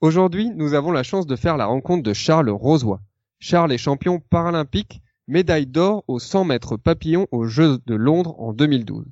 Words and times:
Aujourd'hui, 0.00 0.50
nous 0.56 0.72
avons 0.72 0.92
la 0.92 1.02
chance 1.02 1.26
de 1.26 1.36
faire 1.36 1.58
la 1.58 1.66
rencontre 1.66 2.02
de 2.02 2.14
Charles 2.14 2.48
Rosoy. 2.48 2.98
Charles 3.38 3.72
est 3.72 3.78
champion 3.78 4.18
paralympique, 4.18 5.02
médaille 5.28 5.66
d'or 5.66 6.04
aux 6.08 6.18
100 6.18 6.44
mètres 6.44 6.78
papillon 6.78 7.26
aux 7.32 7.44
Jeux 7.44 7.80
de 7.84 7.94
Londres 7.94 8.34
en 8.38 8.54
2012. 8.54 9.04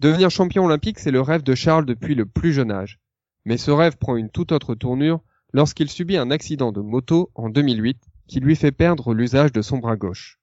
Devenir 0.00 0.30
champion 0.30 0.66
olympique, 0.66 0.98
c'est 0.98 1.10
le 1.10 1.22
rêve 1.22 1.42
de 1.42 1.54
Charles 1.54 1.86
depuis 1.86 2.14
le 2.14 2.26
plus 2.26 2.52
jeune 2.52 2.70
âge. 2.70 3.00
Mais 3.46 3.56
ce 3.56 3.70
rêve 3.70 3.96
prend 3.96 4.16
une 4.16 4.28
toute 4.28 4.52
autre 4.52 4.74
tournure 4.74 5.20
lorsqu'il 5.54 5.88
subit 5.88 6.18
un 6.18 6.30
accident 6.30 6.72
de 6.72 6.82
moto 6.82 7.30
en 7.34 7.48
2008 7.48 7.98
qui 8.26 8.40
lui 8.40 8.54
fait 8.54 8.70
perdre 8.70 9.14
l'usage 9.14 9.52
de 9.52 9.62
son 9.62 9.78
bras 9.78 9.96
gauche. 9.96 10.38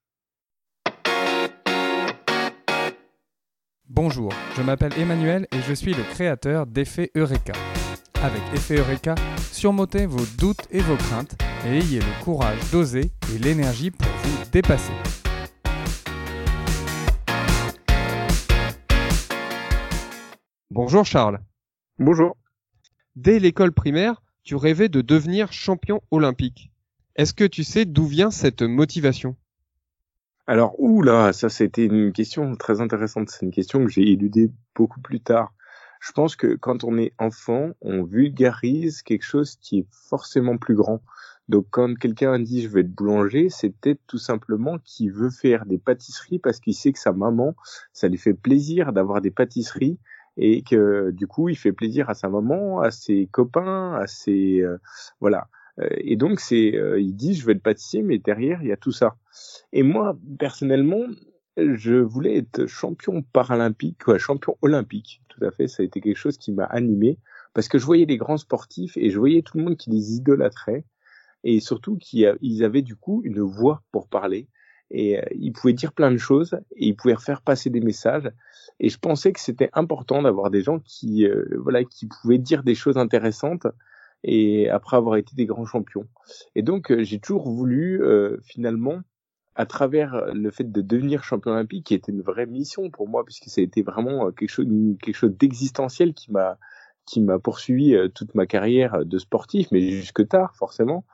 Bonjour, 3.87 4.33
je 4.57 4.63
m'appelle 4.63 4.93
Emmanuel 4.97 5.47
et 5.51 5.61
je 5.61 5.73
suis 5.75 5.93
le 5.93 6.01
créateur 6.01 6.65
d'Effet 6.65 7.11
Eureka. 7.15 7.53
Avec 8.23 8.41
Effet 8.53 8.77
Eureka, 8.77 9.15
surmontez 9.51 10.05
vos 10.05 10.25
doutes 10.37 10.67
et 10.71 10.79
vos 10.79 10.95
craintes 10.95 11.35
et 11.65 11.77
ayez 11.77 11.99
le 11.99 12.23
courage 12.23 12.59
d'oser 12.71 13.11
et 13.33 13.37
l'énergie 13.37 13.91
pour 13.91 14.07
vous 14.07 14.51
dépasser. 14.51 14.93
Bonjour 20.71 21.05
Charles. 21.05 21.39
Bonjour. 21.99 22.35
Dès 23.15 23.39
l'école 23.39 23.71
primaire, 23.71 24.21
tu 24.43 24.55
rêvais 24.55 24.89
de 24.89 25.01
devenir 25.01 25.53
champion 25.53 26.01
olympique. 26.11 26.71
Est-ce 27.15 27.33
que 27.33 27.45
tu 27.45 27.63
sais 27.63 27.85
d'où 27.85 28.05
vient 28.05 28.31
cette 28.31 28.61
motivation? 28.61 29.35
Alors, 30.47 30.79
oula, 30.79 31.33
ça 31.33 31.49
c'était 31.49 31.85
une 31.85 32.11
question 32.11 32.55
très 32.55 32.81
intéressante. 32.81 33.29
C'est 33.29 33.45
une 33.45 33.51
question 33.51 33.83
que 33.83 33.89
j'ai 33.89 34.11
éludée 34.11 34.51
beaucoup 34.75 35.01
plus 35.01 35.19
tard. 35.19 35.54
Je 36.05 36.11
pense 36.11 36.35
que 36.35 36.55
quand 36.55 36.83
on 36.83 36.99
est 36.99 37.13
enfant, 37.17 37.71
on 37.81 38.03
vulgarise 38.03 39.01
quelque 39.01 39.23
chose 39.23 39.55
qui 39.55 39.79
est 39.79 39.87
forcément 39.89 40.55
plus 40.55 40.75
grand. 40.75 41.01
Donc 41.49 41.65
quand 41.71 41.97
quelqu'un 41.97 42.37
dit 42.37 42.61
je 42.61 42.67
vais 42.67 42.81
être 42.81 42.93
boulanger, 42.93 43.49
c'est 43.49 43.71
peut-être 43.71 44.01
tout 44.05 44.19
simplement 44.19 44.77
qu'il 44.83 45.11
veut 45.11 45.31
faire 45.31 45.65
des 45.65 45.79
pâtisseries 45.79 46.37
parce 46.37 46.59
qu'il 46.59 46.75
sait 46.75 46.93
que 46.93 46.99
sa 46.99 47.11
maman, 47.11 47.55
ça 47.91 48.07
lui 48.07 48.19
fait 48.19 48.35
plaisir 48.35 48.93
d'avoir 48.93 49.19
des 49.19 49.31
pâtisseries 49.31 49.97
et 50.37 50.61
que 50.61 51.09
du 51.09 51.25
coup 51.25 51.49
il 51.49 51.55
fait 51.55 51.73
plaisir 51.73 52.07
à 52.07 52.13
sa 52.13 52.29
maman, 52.29 52.81
à 52.81 52.91
ses 52.91 53.27
copains, 53.31 53.95
à 53.95 54.05
ses 54.05 54.61
euh, 54.61 54.77
voilà. 55.21 55.47
Euh, 55.79 55.89
et 55.97 56.17
donc 56.17 56.39
c'est, 56.39 56.75
euh, 56.75 56.99
il 56.99 57.15
dit 57.15 57.33
je 57.33 57.47
vais 57.47 57.53
être 57.53 57.63
pâtissier, 57.63 58.03
mais 58.03 58.19
derrière 58.19 58.61
il 58.61 58.67
y 58.67 58.71
a 58.71 58.77
tout 58.77 58.91
ça. 58.91 59.15
Et 59.73 59.81
moi 59.81 60.15
personnellement, 60.37 61.07
je 61.57 61.95
voulais 61.95 62.37
être 62.37 62.67
champion 62.67 63.23
paralympique, 63.23 64.07
ouais, 64.07 64.19
champion 64.19 64.55
olympique. 64.61 65.23
Tout 65.37 65.45
à 65.45 65.51
fait, 65.51 65.67
ça 65.67 65.83
a 65.83 65.85
été 65.85 66.01
quelque 66.01 66.17
chose 66.17 66.37
qui 66.37 66.51
m'a 66.51 66.65
animé 66.65 67.19
parce 67.53 67.67
que 67.67 67.77
je 67.77 67.85
voyais 67.85 68.05
les 68.05 68.17
grands 68.17 68.37
sportifs 68.37 68.95
et 68.97 69.09
je 69.09 69.19
voyais 69.19 69.41
tout 69.41 69.57
le 69.57 69.63
monde 69.63 69.77
qui 69.77 69.89
les 69.89 70.13
idolâtrait 70.13 70.85
et 71.43 71.59
surtout 71.59 71.97
qu'ils 71.97 72.63
avaient 72.63 72.81
du 72.81 72.95
coup 72.95 73.21
une 73.23 73.41
voix 73.41 73.83
pour 73.91 74.07
parler 74.07 74.47
et 74.91 75.17
euh, 75.17 75.25
ils 75.31 75.51
pouvaient 75.51 75.73
dire 75.73 75.93
plein 75.93 76.11
de 76.11 76.17
choses 76.17 76.53
et 76.75 76.87
ils 76.87 76.95
pouvaient 76.95 77.15
faire 77.17 77.41
passer 77.41 77.69
des 77.69 77.81
messages 77.81 78.29
et 78.79 78.89
je 78.89 78.97
pensais 78.97 79.33
que 79.33 79.39
c'était 79.39 79.69
important 79.73 80.21
d'avoir 80.21 80.51
des 80.51 80.61
gens 80.61 80.79
qui 80.79 81.25
euh, 81.25 81.45
voilà 81.57 81.83
qui 81.83 82.07
pouvaient 82.07 82.37
dire 82.37 82.63
des 82.63 82.75
choses 82.75 82.97
intéressantes 82.97 83.67
et 84.23 84.69
après 84.69 84.97
avoir 84.97 85.17
été 85.17 85.35
des 85.35 85.45
grands 85.45 85.65
champions. 85.65 86.07
Et 86.55 86.61
donc 86.61 86.91
euh, 86.91 87.03
j'ai 87.03 87.19
toujours 87.19 87.49
voulu 87.49 88.01
finalement 88.43 89.01
à 89.55 89.65
travers 89.65 90.33
le 90.33 90.51
fait 90.51 90.71
de 90.71 90.81
devenir 90.81 91.23
champion 91.23 91.51
olympique 91.51 91.87
qui 91.87 91.93
était 91.93 92.11
une 92.11 92.21
vraie 92.21 92.45
mission 92.45 92.89
pour 92.89 93.07
moi 93.07 93.23
puisque 93.23 93.49
ça 93.49 93.61
a 93.61 93.63
été 93.63 93.81
vraiment 93.81 94.31
quelque 94.31 94.49
chose 94.49 94.67
quelque 95.01 95.15
chose 95.15 95.35
d'existentiel 95.37 96.13
qui 96.13 96.31
m'a 96.31 96.57
qui 97.05 97.21
m'a 97.21 97.39
poursuivi 97.39 97.95
toute 98.13 98.35
ma 98.35 98.45
carrière 98.45 99.05
de 99.05 99.17
sportif 99.17 99.67
mais 99.71 99.81
jusque 99.91 100.27
tard 100.27 100.55
forcément 100.55 101.05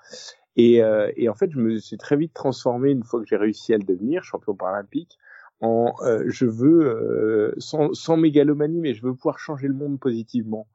et, 0.55 0.83
euh, 0.83 1.11
en 1.29 1.33
fait, 1.33 1.51
je 1.51 1.59
me 1.59 1.77
suis 1.77 1.97
très 1.97 2.17
vite 2.17 2.33
transformé 2.33 2.91
une 2.91 3.03
fois 3.03 3.21
que 3.21 3.27
j'ai 3.27 3.37
réussi 3.37 3.73
à 3.73 3.77
le 3.77 3.83
devenir, 3.83 4.23
champion 4.23 4.55
paralympique, 4.55 5.17
en 5.61 5.93
euh, 6.01 6.23
je 6.27 6.45
veux, 6.45 6.87
euh, 6.87 7.53
sans, 7.57 7.93
sans, 7.93 8.17
mégalomanie, 8.17 8.79
mais 8.79 8.93
je 8.93 9.03
veux 9.03 9.13
pouvoir 9.13 9.39
changer 9.39 9.67
le 9.67 9.73
monde 9.73 9.99
positivement. 9.99 10.67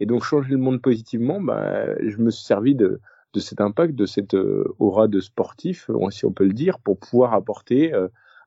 Et 0.00 0.06
donc 0.06 0.24
changer 0.24 0.50
le 0.50 0.58
monde 0.58 0.80
positivement, 0.80 1.40
bah, 1.40 1.86
je 2.00 2.16
me 2.18 2.30
suis 2.30 2.44
servi 2.44 2.74
de, 2.74 3.00
de 3.32 3.40
cet 3.40 3.60
impact, 3.60 3.94
de 3.94 4.06
cette 4.06 4.36
aura 4.78 5.08
de 5.08 5.20
sportif, 5.20 5.90
si 6.10 6.24
on 6.24 6.32
peut 6.32 6.44
le 6.44 6.52
dire, 6.52 6.78
pour 6.80 6.98
pouvoir 6.98 7.34
apporter 7.34 7.92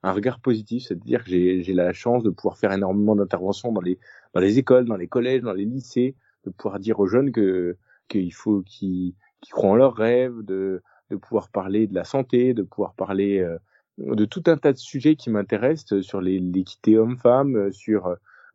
un 0.04 0.12
regard 0.12 0.40
positif, 0.40 0.84
c'est-à-dire 0.88 1.24
que 1.24 1.30
j'ai 1.30 1.74
la 1.74 1.94
chance 1.94 2.24
de 2.24 2.30
pouvoir 2.30 2.58
faire 2.58 2.74
énormément 2.74 3.16
d'interventions 3.16 3.72
dans 3.72 3.82
les, 3.82 3.98
dans 4.34 4.42
les 4.42 4.60
écoles, 4.60 4.86
dans 4.86 4.98
les 4.98 5.08
collèges, 5.08 5.42
dans 5.42 5.54
les 5.54 5.66
lycées, 5.66 6.16
de 6.46 6.50
pouvoir 6.50 6.80
dire 6.80 7.00
aux 7.00 7.08
jeunes 7.08 7.32
que 7.32 7.78
qu'il 8.10 8.34
faut 8.34 8.62
qu'ils 8.62 9.14
qui 9.42 9.52
croient 9.52 9.72
en 9.72 9.76
leurs 9.76 9.96
rêves, 9.96 10.42
de, 10.44 10.82
de 11.10 11.16
pouvoir 11.16 11.50
parler 11.50 11.88
de 11.88 11.96
la 11.96 12.04
santé, 12.04 12.54
de 12.54 12.64
pouvoir 12.64 12.94
parler 12.96 13.40
euh, 13.40 13.58
de 13.98 14.26
tout 14.26 14.44
un 14.48 14.58
tas 14.58 14.74
de 14.74 14.78
sujets 14.78 15.16
qui 15.16 15.30
m'intéressent 15.30 16.02
sur 16.02 16.22
l'équité 16.22 16.98
homme-femme, 16.98 17.56
euh, 17.56 17.72
sur 17.72 18.08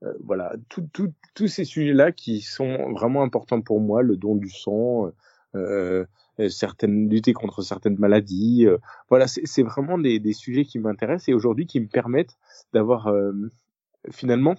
euh, 0.05 0.13
voilà 0.23 0.53
tous 0.69 1.49
ces 1.49 1.65
sujets-là 1.65 2.13
qui 2.13 2.41
sont 2.41 2.93
vraiment 2.93 3.23
importants 3.23 3.61
pour 3.61 3.81
moi, 3.81 4.03
le 4.03 4.17
don 4.17 4.37
du 4.37 4.51
sang, 4.51 5.07
euh, 5.07 5.11
certaines 6.49 7.09
lutter 7.09 7.33
contre 7.33 7.63
certaines 7.63 7.99
maladies. 7.99 8.67
voilà, 9.09 9.27
c'est 9.27 9.63
vraiment 9.63 9.99
des, 9.99 10.19
des, 10.19 10.33
sujets 10.33 10.65
qui 10.65 10.79
m'intéressent 10.79 11.29
et 11.29 11.35
aujourd'hui 11.35 11.67
qui 11.67 11.81
me 11.81 11.89
permettent 11.89 12.37
d'avoir 12.73 13.13
finalement 14.11 14.55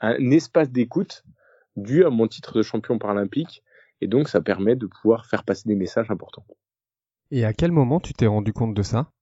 un 0.00 0.30
espace 0.30 0.70
d'écoute 0.70 1.24
dû 1.76 2.04
à 2.04 2.10
mon 2.10 2.28
titre 2.28 2.56
de 2.56 2.62
champion 2.62 2.98
paralympique 2.98 3.62
et 4.02 4.08
donc, 4.08 4.28
ça 4.28 4.40
permet 4.40 4.74
de 4.74 4.86
pouvoir 4.86 5.26
faire 5.26 5.44
passer 5.44 5.68
des 5.68 5.76
messages 5.76 6.10
importants. 6.10 6.44
Et 7.30 7.44
à 7.44 7.52
quel 7.52 7.70
moment 7.70 8.00
tu 8.00 8.12
t'es 8.12 8.26
rendu 8.26 8.52
compte 8.52 8.74
de 8.74 8.82
ça? 8.82 9.12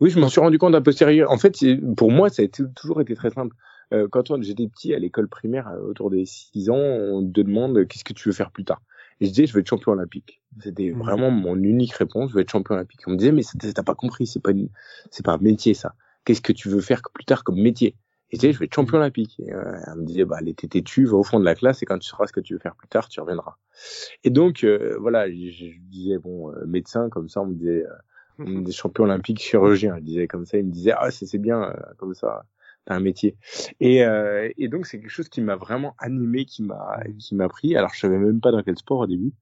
Oui, 0.00 0.10
je 0.10 0.18
m'en 0.18 0.28
suis 0.28 0.40
rendu 0.40 0.58
compte 0.58 0.74
un 0.74 0.82
peu 0.82 0.90
sérieux. 0.90 1.30
En 1.30 1.38
fait, 1.38 1.54
pour 1.96 2.10
moi, 2.10 2.28
ça 2.28 2.42
a 2.42 2.46
toujours 2.48 3.00
été 3.00 3.14
très 3.14 3.30
simple. 3.30 3.54
Euh, 3.94 4.08
quand 4.10 4.42
j'étais 4.42 4.66
petit 4.66 4.92
à 4.94 4.98
l'école 4.98 5.28
primaire, 5.28 5.68
euh, 5.68 5.90
autour 5.90 6.10
des 6.10 6.26
6 6.26 6.70
ans, 6.70 6.74
on 6.74 7.22
te 7.24 7.40
demande 7.40 7.86
qu'est-ce 7.86 8.02
que 8.02 8.14
tu 8.14 8.28
veux 8.28 8.34
faire 8.34 8.50
plus 8.50 8.64
tard? 8.64 8.82
Et 9.20 9.26
je 9.26 9.30
disais, 9.30 9.46
je 9.46 9.54
veux 9.54 9.60
être 9.60 9.68
champion 9.68 9.92
olympique. 9.92 10.42
C'était 10.60 10.90
mmh. 10.90 10.98
vraiment 10.98 11.30
mon 11.30 11.56
unique 11.56 11.92
réponse, 11.92 12.30
je 12.30 12.34
veux 12.34 12.42
être 12.42 12.50
champion 12.50 12.74
olympique. 12.74 13.00
On 13.06 13.12
me 13.12 13.16
disait, 13.16 13.32
mais 13.32 13.42
t'as 13.42 13.82
pas 13.82 13.94
compris, 13.94 14.26
c'est 14.26 14.40
pas 14.40 14.52
c'est 15.10 15.24
pas 15.24 15.32
un 15.32 15.38
métier 15.38 15.74
ça. 15.74 15.94
Qu'est-ce 16.24 16.42
que 16.42 16.52
tu 16.52 16.68
veux 16.68 16.80
faire 16.80 17.00
plus 17.14 17.24
tard 17.24 17.44
comme 17.44 17.60
métier? 17.60 17.96
Et 18.30 18.38
tu 18.38 18.46
sais, 18.46 18.52
je 18.52 18.58
vais 18.58 18.64
être 18.64 18.74
champion 18.74 18.98
olympique. 18.98 19.38
Et, 19.38 19.52
euh, 19.52 19.78
elle 19.86 20.00
me 20.00 20.04
disait, 20.04 20.24
bah, 20.24 20.36
allez, 20.38 20.52
t'es 20.54 20.66
têtu, 20.66 21.04
va 21.06 21.16
au 21.16 21.22
fond 21.22 21.38
de 21.38 21.44
la 21.44 21.54
classe 21.54 21.82
et 21.82 21.86
quand 21.86 21.98
tu 21.98 22.08
sauras 22.08 22.26
ce 22.26 22.32
que 22.32 22.40
tu 22.40 22.54
veux 22.54 22.58
faire 22.58 22.74
plus 22.74 22.88
tard, 22.88 23.08
tu 23.08 23.20
reviendras. 23.20 23.56
Et 24.24 24.30
donc, 24.30 24.64
euh, 24.64 24.96
voilà, 25.00 25.30
je, 25.30 25.50
je, 25.50 25.78
disais, 25.80 26.18
bon, 26.18 26.52
euh, 26.52 26.66
médecin, 26.66 27.08
comme 27.08 27.28
ça, 27.28 27.42
on 27.42 27.46
me 27.46 27.54
disait, 27.54 27.84
euh, 27.84 27.92
on 28.40 28.48
me 28.48 28.60
disait 28.64 28.76
champion 28.76 29.04
olympique, 29.04 29.40
chirurgien. 29.40 29.96
Il 29.98 30.04
disait 30.04 30.26
comme 30.26 30.44
ça, 30.44 30.58
il 30.58 30.66
me 30.66 30.72
disait, 30.72 30.92
ah, 30.96 31.10
c'est 31.10 31.38
bien, 31.38 31.72
comme 31.98 32.14
ça, 32.14 32.44
un 32.86 33.00
métier. 33.00 33.36
Et, 33.80 34.02
et 34.56 34.68
donc, 34.68 34.86
c'est 34.86 35.00
quelque 35.00 35.10
chose 35.10 35.28
qui 35.28 35.40
m'a 35.40 35.56
vraiment 35.56 35.94
animé, 35.98 36.44
qui 36.44 36.62
m'a, 36.62 37.00
qui 37.18 37.34
m'a 37.34 37.48
pris. 37.48 37.76
Alors, 37.76 37.92
je 37.94 38.00
savais 38.00 38.18
même 38.18 38.40
pas 38.40 38.52
dans 38.52 38.62
quel 38.62 38.76
sport 38.76 39.00
au 39.00 39.06
début. 39.06 39.32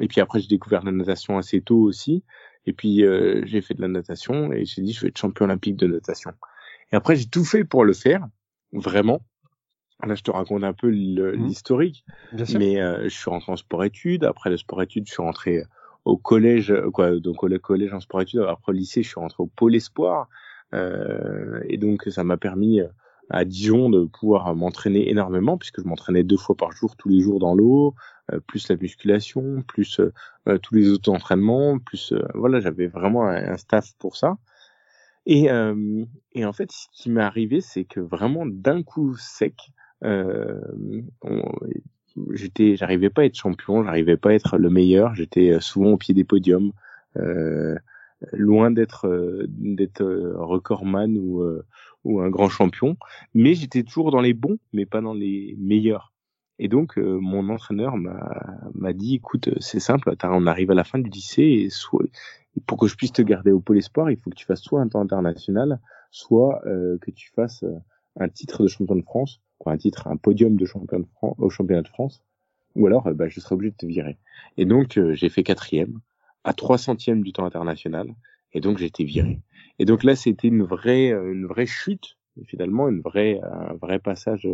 Et 0.00 0.08
puis 0.08 0.20
après, 0.20 0.40
j'ai 0.40 0.48
découvert 0.48 0.84
la 0.84 0.92
natation 0.92 1.36
assez 1.36 1.60
tôt 1.60 1.80
aussi. 1.80 2.24
Et 2.66 2.72
puis, 2.72 3.04
j'ai 3.44 3.60
fait 3.60 3.74
de 3.74 3.82
la 3.82 3.88
natation 3.88 4.52
et 4.52 4.64
j'ai 4.64 4.82
dit, 4.82 4.92
je 4.92 5.00
vais 5.02 5.08
être 5.08 5.18
champion 5.18 5.44
olympique 5.44 5.76
de 5.76 5.86
natation. 5.86 6.32
Et 6.92 6.96
après, 6.96 7.16
j'ai 7.16 7.26
tout 7.26 7.44
fait 7.44 7.64
pour 7.64 7.84
le 7.84 7.92
faire, 7.92 8.26
vraiment. 8.72 9.20
Là, 10.02 10.14
je 10.14 10.22
te 10.22 10.30
raconte 10.30 10.64
un 10.64 10.72
peu 10.72 10.88
mmh. 10.90 11.44
l'historique. 11.44 12.04
Mais 12.54 12.80
euh, 12.80 13.04
je 13.04 13.14
suis 13.14 13.28
rentré 13.28 13.52
en 13.52 13.56
sport-études. 13.56 14.24
Après 14.24 14.48
le 14.48 14.56
sport-études, 14.56 15.06
je 15.06 15.12
suis 15.12 15.22
rentré 15.22 15.62
au 16.06 16.16
collège, 16.16 16.74
quoi, 16.94 17.18
donc 17.20 17.42
au 17.44 17.58
collège 17.58 17.92
en 17.92 18.00
sport-études. 18.00 18.40
Après 18.48 18.72
le 18.72 18.78
lycée, 18.78 19.02
je 19.02 19.08
suis 19.08 19.20
rentré 19.20 19.42
au 19.42 19.46
pôle 19.46 19.74
espoir. 19.74 20.28
Euh, 20.74 21.60
et 21.68 21.78
donc, 21.78 22.04
ça 22.10 22.24
m'a 22.24 22.36
permis 22.36 22.80
euh, 22.80 22.88
à 23.28 23.44
Dijon 23.44 23.90
de 23.90 24.04
pouvoir 24.04 24.54
m'entraîner 24.54 25.08
énormément 25.10 25.56
puisque 25.56 25.80
je 25.80 25.86
m'entraînais 25.86 26.22
deux 26.22 26.36
fois 26.36 26.56
par 26.56 26.72
jour, 26.72 26.96
tous 26.96 27.08
les 27.08 27.20
jours 27.20 27.38
dans 27.38 27.54
l'eau, 27.54 27.94
euh, 28.32 28.40
plus 28.40 28.68
la 28.68 28.76
musculation, 28.76 29.62
plus 29.66 30.00
tous 30.62 30.74
les 30.74 30.90
autres 30.90 31.10
entraînements, 31.10 31.78
plus 31.78 32.12
voilà, 32.34 32.60
j'avais 32.60 32.88
vraiment 32.88 33.28
un, 33.28 33.56
staff 33.56 33.92
pour 33.98 34.16
ça. 34.16 34.36
Et, 35.26 35.50
euh, 35.50 36.04
et 36.32 36.44
en 36.44 36.52
fait, 36.52 36.72
ce 36.72 36.86
qui 36.92 37.10
m'est 37.10 37.22
arrivé, 37.22 37.60
c'est 37.60 37.84
que 37.84 38.00
vraiment 38.00 38.46
d'un 38.46 38.82
coup 38.82 39.14
sec, 39.16 39.70
euh, 40.02 40.60
j'arrivais 42.32 43.10
pas 43.10 43.22
à 43.22 43.24
être 43.26 43.36
champion, 43.36 43.84
j'arrivais 43.84 44.16
pas 44.16 44.30
à 44.30 44.32
être 44.32 44.56
le 44.58 44.70
meilleur, 44.70 45.14
j'étais 45.14 45.60
souvent 45.60 45.90
au 45.92 45.96
pied 45.98 46.14
des 46.14 46.24
podiums, 46.24 46.72
euh, 47.16 47.76
loin 48.32 48.70
d'être 48.70 49.06
euh, 49.06 49.46
d'être 49.48 50.04
recordman 50.36 51.16
ou 51.18 51.42
ou 52.04 52.20
un 52.20 52.30
grand 52.30 52.48
champion, 52.48 52.96
mais 53.34 53.54
j'étais 53.54 53.82
toujours 53.82 54.10
dans 54.10 54.20
les 54.20 54.32
bons, 54.34 54.58
mais 54.72 54.86
pas 54.86 55.00
dans 55.00 55.14
les 55.14 55.54
meilleurs. 55.58 56.12
Et 56.58 56.68
donc 56.68 56.96
mon 56.96 57.48
entraîneur 57.48 57.96
m'a 57.96 58.92
dit, 58.92 59.16
écoute, 59.16 59.50
c'est 59.60 59.80
simple, 59.80 60.14
on 60.24 60.46
arrive 60.46 60.70
à 60.70 60.74
la 60.74 60.84
fin 60.84 60.98
du 60.98 61.08
lycée 61.08 61.42
et 61.42 61.70
soit 61.70 62.04
pour 62.66 62.78
que 62.78 62.86
je 62.86 62.96
puisse 62.96 63.12
te 63.12 63.22
garder 63.22 63.52
au 63.52 63.60
pôle 63.60 63.78
espoir, 63.78 64.10
il 64.10 64.16
faut 64.16 64.30
que 64.30 64.36
tu 64.36 64.46
fasses 64.46 64.62
soit 64.62 64.80
un 64.80 64.88
temps 64.88 65.00
international, 65.00 65.80
soit 66.10 66.62
euh, 66.66 66.98
que 66.98 67.10
tu 67.10 67.30
fasses 67.30 67.62
euh, 67.62 67.78
un 68.18 68.28
titre 68.28 68.62
de 68.62 68.68
champion 68.68 68.96
de 68.96 69.02
France, 69.02 69.40
quoi, 69.58 69.72
un 69.72 69.76
titre, 69.76 70.08
un 70.08 70.16
podium 70.16 70.56
de 70.56 70.64
champion 70.64 71.00
de 71.00 71.06
France, 71.06 71.36
au 71.38 71.50
championnat 71.50 71.82
de 71.82 71.88
France. 71.88 72.22
ou 72.74 72.86
alors 72.86 73.12
bah, 73.14 73.28
je 73.28 73.40
serai 73.40 73.54
obligé 73.54 73.70
de 73.70 73.76
te 73.76 73.86
virer. 73.86 74.18
Et 74.56 74.64
donc 74.64 74.98
j'ai 75.12 75.28
fait 75.28 75.42
quatrième 75.42 76.00
à 76.44 76.52
trois 76.52 76.78
centièmes 76.78 77.22
du 77.22 77.32
temps 77.32 77.44
international, 77.44 78.14
et 78.52 78.60
donc 78.60 78.78
j'ai 78.78 78.86
été 78.86 79.04
viré. 79.04 79.40
Et 79.78 79.84
donc 79.84 80.04
là 80.04 80.16
c'était 80.16 80.48
une 80.48 80.62
vraie 80.62 81.08
une 81.08 81.46
vraie 81.46 81.66
chute 81.66 82.16
finalement 82.46 82.88
une 82.88 83.00
vraie 83.00 83.40
un 83.42 83.74
vrai 83.74 83.98
passage 83.98 84.46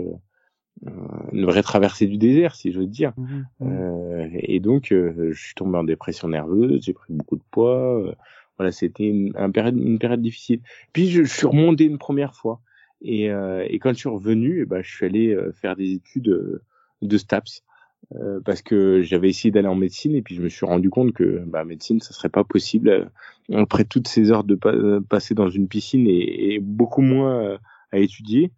une 1.33 1.47
vraie 1.47 1.62
traversée 1.62 2.06
du 2.06 2.19
désert, 2.19 2.55
si 2.55 2.73
je 2.73 2.81
veux 2.81 2.87
dire. 2.87 3.12
Mmh 3.17 3.43
euh, 3.62 4.29
et 4.33 4.61
donc, 4.61 4.93
euh, 4.93 5.33
je 5.33 5.41
suis 5.41 5.55
tombé 5.55 5.79
en 5.79 5.85
dépression 5.85 6.29
nerveuse, 6.29 6.83
j'ai 6.83 6.93
pris 6.93 7.12
beaucoup 7.12 7.37
de 7.37 7.43
poids. 7.50 8.00
Euh, 8.00 8.15
voilà, 8.59 8.73
c'était 8.73 9.06
une, 9.06 9.33
période, 9.53 9.77
une 9.77 9.99
période 9.99 10.23
difficile. 10.23 10.61
Puis, 10.93 11.09
je, 11.09 11.23
suis 11.23 11.47
remonté 11.47 11.85
une 11.85 11.99
première 11.99 12.35
fois. 12.35 12.61
Et, 13.03 13.31
euh, 13.31 13.67
et 13.69 13.79
quand 13.79 13.91
je 13.91 13.99
suis 13.99 14.09
revenu, 14.09 14.62
eh 14.62 14.65
ben, 14.65 14.83
je 14.83 14.91
suis 14.91 15.06
allé 15.06 15.37
faire 15.61 15.77
des 15.77 15.93
études 15.93 16.61
de 17.03 17.19
STAPS. 17.19 17.62
Parce 18.44 18.62
que 18.62 19.03
j'avais 19.03 19.29
essayé 19.29 19.50
d'aller 19.50 19.69
en 19.69 19.75
médecine 19.75 20.14
et 20.14 20.23
puis 20.23 20.37
je 20.37 20.43
me 20.43 20.49
suis 20.49 20.64
rendu 20.64 20.91
compte 20.91 21.12
que 21.12 21.43
bah, 21.47 21.64
médecine 21.64 22.00
ça 22.00 22.12
serait 22.12 22.29
pas 22.29 22.44
possible 22.44 23.11
après 23.53 23.85
toutes 23.85 24.06
ces 24.06 24.31
heures 24.31 24.44
de 24.44 24.55
passer 25.00 25.35
dans 25.35 25.49
une 25.49 25.67
piscine 25.67 26.06
et, 26.06 26.55
et 26.55 26.61
beaucoup 26.61 27.03
moins 27.03 27.58
à 27.91 27.99
étudier 27.99 28.53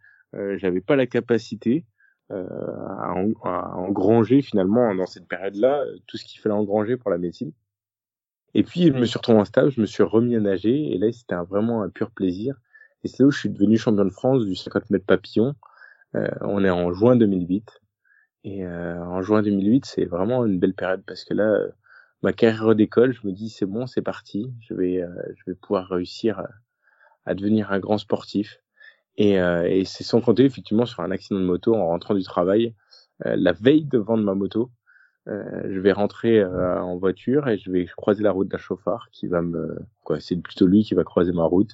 j'avais 0.58 0.82
pas 0.82 0.96
la 0.96 1.06
capacité 1.06 1.86
euh, 2.30 2.44
à, 2.44 3.14
à, 3.44 3.76
engranger 3.76 4.42
finalement 4.42 4.94
dans 4.94 5.06
cette 5.06 5.26
période-là 5.26 5.82
tout 6.06 6.18
ce 6.18 6.26
qu'il 6.26 6.42
fallait 6.42 6.54
engranger 6.54 6.98
pour 6.98 7.10
la 7.10 7.16
médecine. 7.16 7.52
Et 8.52 8.62
puis 8.62 8.88
je 8.88 8.92
me 8.92 9.06
suis 9.06 9.16
retrouvé 9.16 9.38
en 9.38 9.46
stage, 9.46 9.76
je 9.76 9.80
me 9.80 9.86
suis 9.86 10.02
remis 10.02 10.36
à 10.36 10.40
nager 10.40 10.92
et 10.92 10.98
là 10.98 11.10
c'était 11.10 11.36
vraiment 11.48 11.82
un 11.82 11.88
pur 11.88 12.10
plaisir. 12.10 12.60
Et 13.02 13.08
c'est 13.08 13.22
là 13.22 13.28
où 13.28 13.30
je 13.30 13.38
suis 13.38 13.48
devenu 13.48 13.78
champion 13.78 14.04
de 14.04 14.10
France 14.10 14.44
du 14.44 14.54
50 14.54 14.90
mètres 14.90 15.06
papillon. 15.06 15.54
Euh, 16.16 16.28
on 16.42 16.62
est 16.64 16.70
en 16.70 16.92
juin 16.92 17.16
2008 17.16 17.80
et 18.48 18.64
euh, 18.64 19.02
en 19.04 19.22
juin 19.22 19.42
2008 19.42 19.84
c'est 19.86 20.04
vraiment 20.04 20.44
une 20.46 20.58
belle 20.58 20.74
période 20.74 21.02
parce 21.06 21.24
que 21.24 21.34
là 21.34 21.58
ma 22.22 22.32
carrière 22.32 22.74
d'école, 22.74 23.12
je 23.12 23.26
me 23.26 23.32
dis 23.32 23.48
c'est 23.50 23.66
bon, 23.66 23.86
c'est 23.86 24.02
parti, 24.02 24.52
je 24.60 24.74
vais 24.74 25.02
euh, 25.02 25.08
je 25.36 25.50
vais 25.50 25.54
pouvoir 25.54 25.88
réussir 25.88 26.38
à, 26.40 26.48
à 27.26 27.34
devenir 27.34 27.72
un 27.72 27.78
grand 27.78 27.98
sportif. 27.98 28.60
Et, 29.16 29.40
euh, 29.40 29.64
et 29.68 29.84
c'est 29.84 30.04
sans 30.04 30.20
compter 30.20 30.44
effectivement 30.44 30.86
sur 30.86 31.00
un 31.00 31.10
accident 31.10 31.40
de 31.40 31.44
moto 31.44 31.74
en 31.74 31.86
rentrant 31.88 32.14
du 32.14 32.22
travail. 32.22 32.74
Euh, 33.26 33.36
la 33.36 33.52
veille 33.52 33.84
de 33.84 33.98
vendre 33.98 34.24
ma 34.24 34.34
moto, 34.34 34.70
euh, 35.28 35.62
je 35.70 35.80
vais 35.80 35.92
rentrer 35.92 36.44
en 36.44 36.96
voiture 36.96 37.48
et 37.48 37.58
je 37.58 37.70
vais 37.70 37.86
croiser 37.96 38.22
la 38.22 38.30
route 38.30 38.48
d'un 38.48 38.58
chauffard 38.58 39.08
qui 39.12 39.26
va 39.26 39.42
me, 39.42 39.78
quoi, 40.04 40.20
c'est 40.20 40.36
plutôt 40.36 40.66
lui 40.66 40.84
qui 40.84 40.94
va 40.94 41.04
croiser 41.04 41.32
ma 41.32 41.44
route 41.44 41.72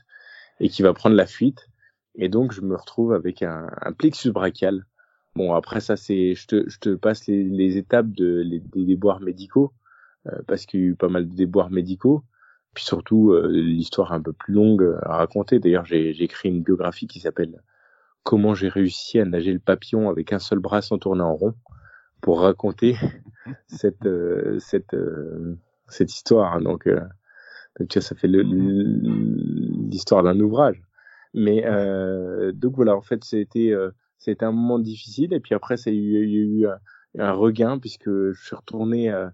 et 0.60 0.68
qui 0.68 0.82
va 0.82 0.92
prendre 0.94 1.16
la 1.16 1.26
fuite. 1.26 1.68
Et 2.16 2.28
donc 2.28 2.52
je 2.52 2.62
me 2.62 2.76
retrouve 2.76 3.12
avec 3.12 3.42
un, 3.42 3.68
un 3.80 3.92
plexus 3.92 4.32
brachial. 4.32 4.86
Bon 5.36 5.54
après 5.54 5.80
ça 5.80 5.96
c'est, 5.96 6.34
je 6.34 6.46
te, 6.46 6.68
je 6.68 6.78
te 6.78 6.94
passe 6.94 7.26
les, 7.26 7.42
les 7.44 7.76
étapes 7.76 8.10
de, 8.10 8.42
les, 8.44 8.60
des 8.60 8.84
déboires 8.84 9.20
médicaux 9.20 9.72
parce 10.46 10.64
qu'il 10.64 10.80
y 10.80 10.82
a 10.84 10.86
eu 10.86 10.94
pas 10.94 11.08
mal 11.08 11.28
de 11.28 11.34
déboires 11.34 11.70
médicaux 11.70 12.24
puis 12.74 12.84
surtout 12.84 13.30
euh, 13.30 13.46
l'histoire 13.48 14.12
un 14.12 14.20
peu 14.20 14.32
plus 14.32 14.52
longue 14.52 14.98
à 15.02 15.16
raconter. 15.16 15.60
D'ailleurs, 15.60 15.86
j'ai 15.86 16.10
écrit 16.22 16.48
une 16.50 16.62
biographie 16.62 17.06
qui 17.06 17.20
s'appelle 17.20 17.62
Comment 18.24 18.54
j'ai 18.54 18.68
réussi 18.68 19.20
à 19.20 19.24
nager 19.24 19.52
le 19.52 19.58
papillon 19.58 20.10
avec 20.10 20.32
un 20.32 20.38
seul 20.38 20.58
bras 20.58 20.82
sans 20.82 20.98
tourner 20.98 21.22
en 21.22 21.34
rond 21.34 21.54
pour 22.20 22.40
raconter 22.40 22.96
cette 23.68 24.06
euh, 24.06 24.58
cette 24.58 24.94
euh, 24.94 25.56
cette 25.88 26.12
histoire. 26.12 26.60
Donc, 26.60 26.88
donc 26.88 27.88
tu 27.88 27.98
vois, 27.98 28.02
ça 28.02 28.14
fait 28.14 28.28
l'histoire 28.28 30.22
d'un 30.22 30.40
ouvrage. 30.40 30.82
Mais 31.34 31.62
donc 32.52 32.76
voilà, 32.76 32.96
en 32.96 33.02
fait, 33.02 33.22
c'était 33.24 33.74
c'était 34.24 34.44
un 34.44 34.52
moment 34.52 34.78
difficile 34.78 35.32
et 35.32 35.40
puis 35.40 35.54
après, 35.54 35.76
il 35.86 35.94
y 35.94 36.16
a 36.16 36.20
eu, 36.20 36.66
un, 36.66 36.78
un 37.18 37.32
regain 37.32 37.78
puisque 37.78 38.08
je 38.08 38.40
suis 38.44 38.56
retourné 38.56 39.10
à 39.10 39.32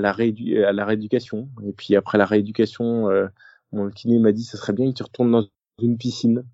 la, 0.00 0.10
à 0.10 0.72
la 0.72 0.84
rééducation. 0.84 1.48
Et 1.64 1.72
puis 1.72 1.96
après 1.96 2.18
la 2.18 2.26
rééducation, 2.26 3.08
euh, 3.08 3.28
mon 3.72 3.90
kiné 3.90 4.18
m'a 4.18 4.32
dit 4.32 4.44
ça 4.44 4.58
serait 4.58 4.72
bien 4.72 4.90
que 4.90 4.96
tu 4.96 5.02
retournes 5.02 5.32
dans 5.32 5.46
une 5.80 5.98
piscine 5.98 6.44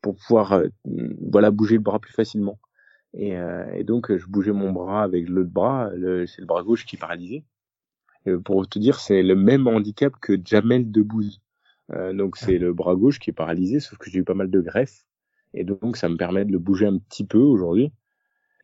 pour 0.00 0.16
pouvoir 0.16 0.52
euh, 0.52 0.68
voilà 1.30 1.50
bouger 1.50 1.76
le 1.76 1.82
bras 1.82 2.00
plus 2.00 2.12
facilement. 2.12 2.58
Et, 3.14 3.36
euh, 3.36 3.70
et, 3.74 3.84
donc 3.84 4.14
je 4.16 4.26
bougeais 4.26 4.52
mon 4.52 4.72
bras 4.72 5.02
avec 5.02 5.28
l'autre 5.28 5.50
bras, 5.50 5.90
c'est 6.26 6.40
le 6.40 6.46
bras 6.46 6.62
gauche 6.62 6.86
qui 6.86 6.96
est 6.96 6.98
paralysé. 6.98 7.44
Et 8.26 8.32
pour 8.36 8.68
te 8.68 8.78
dire, 8.78 9.00
c'est 9.00 9.22
le 9.22 9.34
même 9.34 9.66
handicap 9.66 10.14
que 10.20 10.38
Jamel 10.44 10.90
Debbouze. 10.90 11.40
Euh, 11.92 12.12
donc 12.12 12.36
c'est 12.36 12.58
le 12.58 12.72
bras 12.72 12.94
gauche 12.94 13.18
qui 13.18 13.30
est 13.30 13.34
paralysé, 13.34 13.80
sauf 13.80 13.98
que 13.98 14.10
j'ai 14.10 14.20
eu 14.20 14.24
pas 14.24 14.34
mal 14.34 14.50
de 14.50 14.60
greffes. 14.60 15.04
Et 15.54 15.64
donc 15.64 15.96
ça 15.96 16.08
me 16.08 16.16
permet 16.16 16.44
de 16.44 16.52
le 16.52 16.58
bouger 16.58 16.86
un 16.86 16.98
petit 16.98 17.24
peu 17.24 17.38
aujourd'hui. 17.38 17.92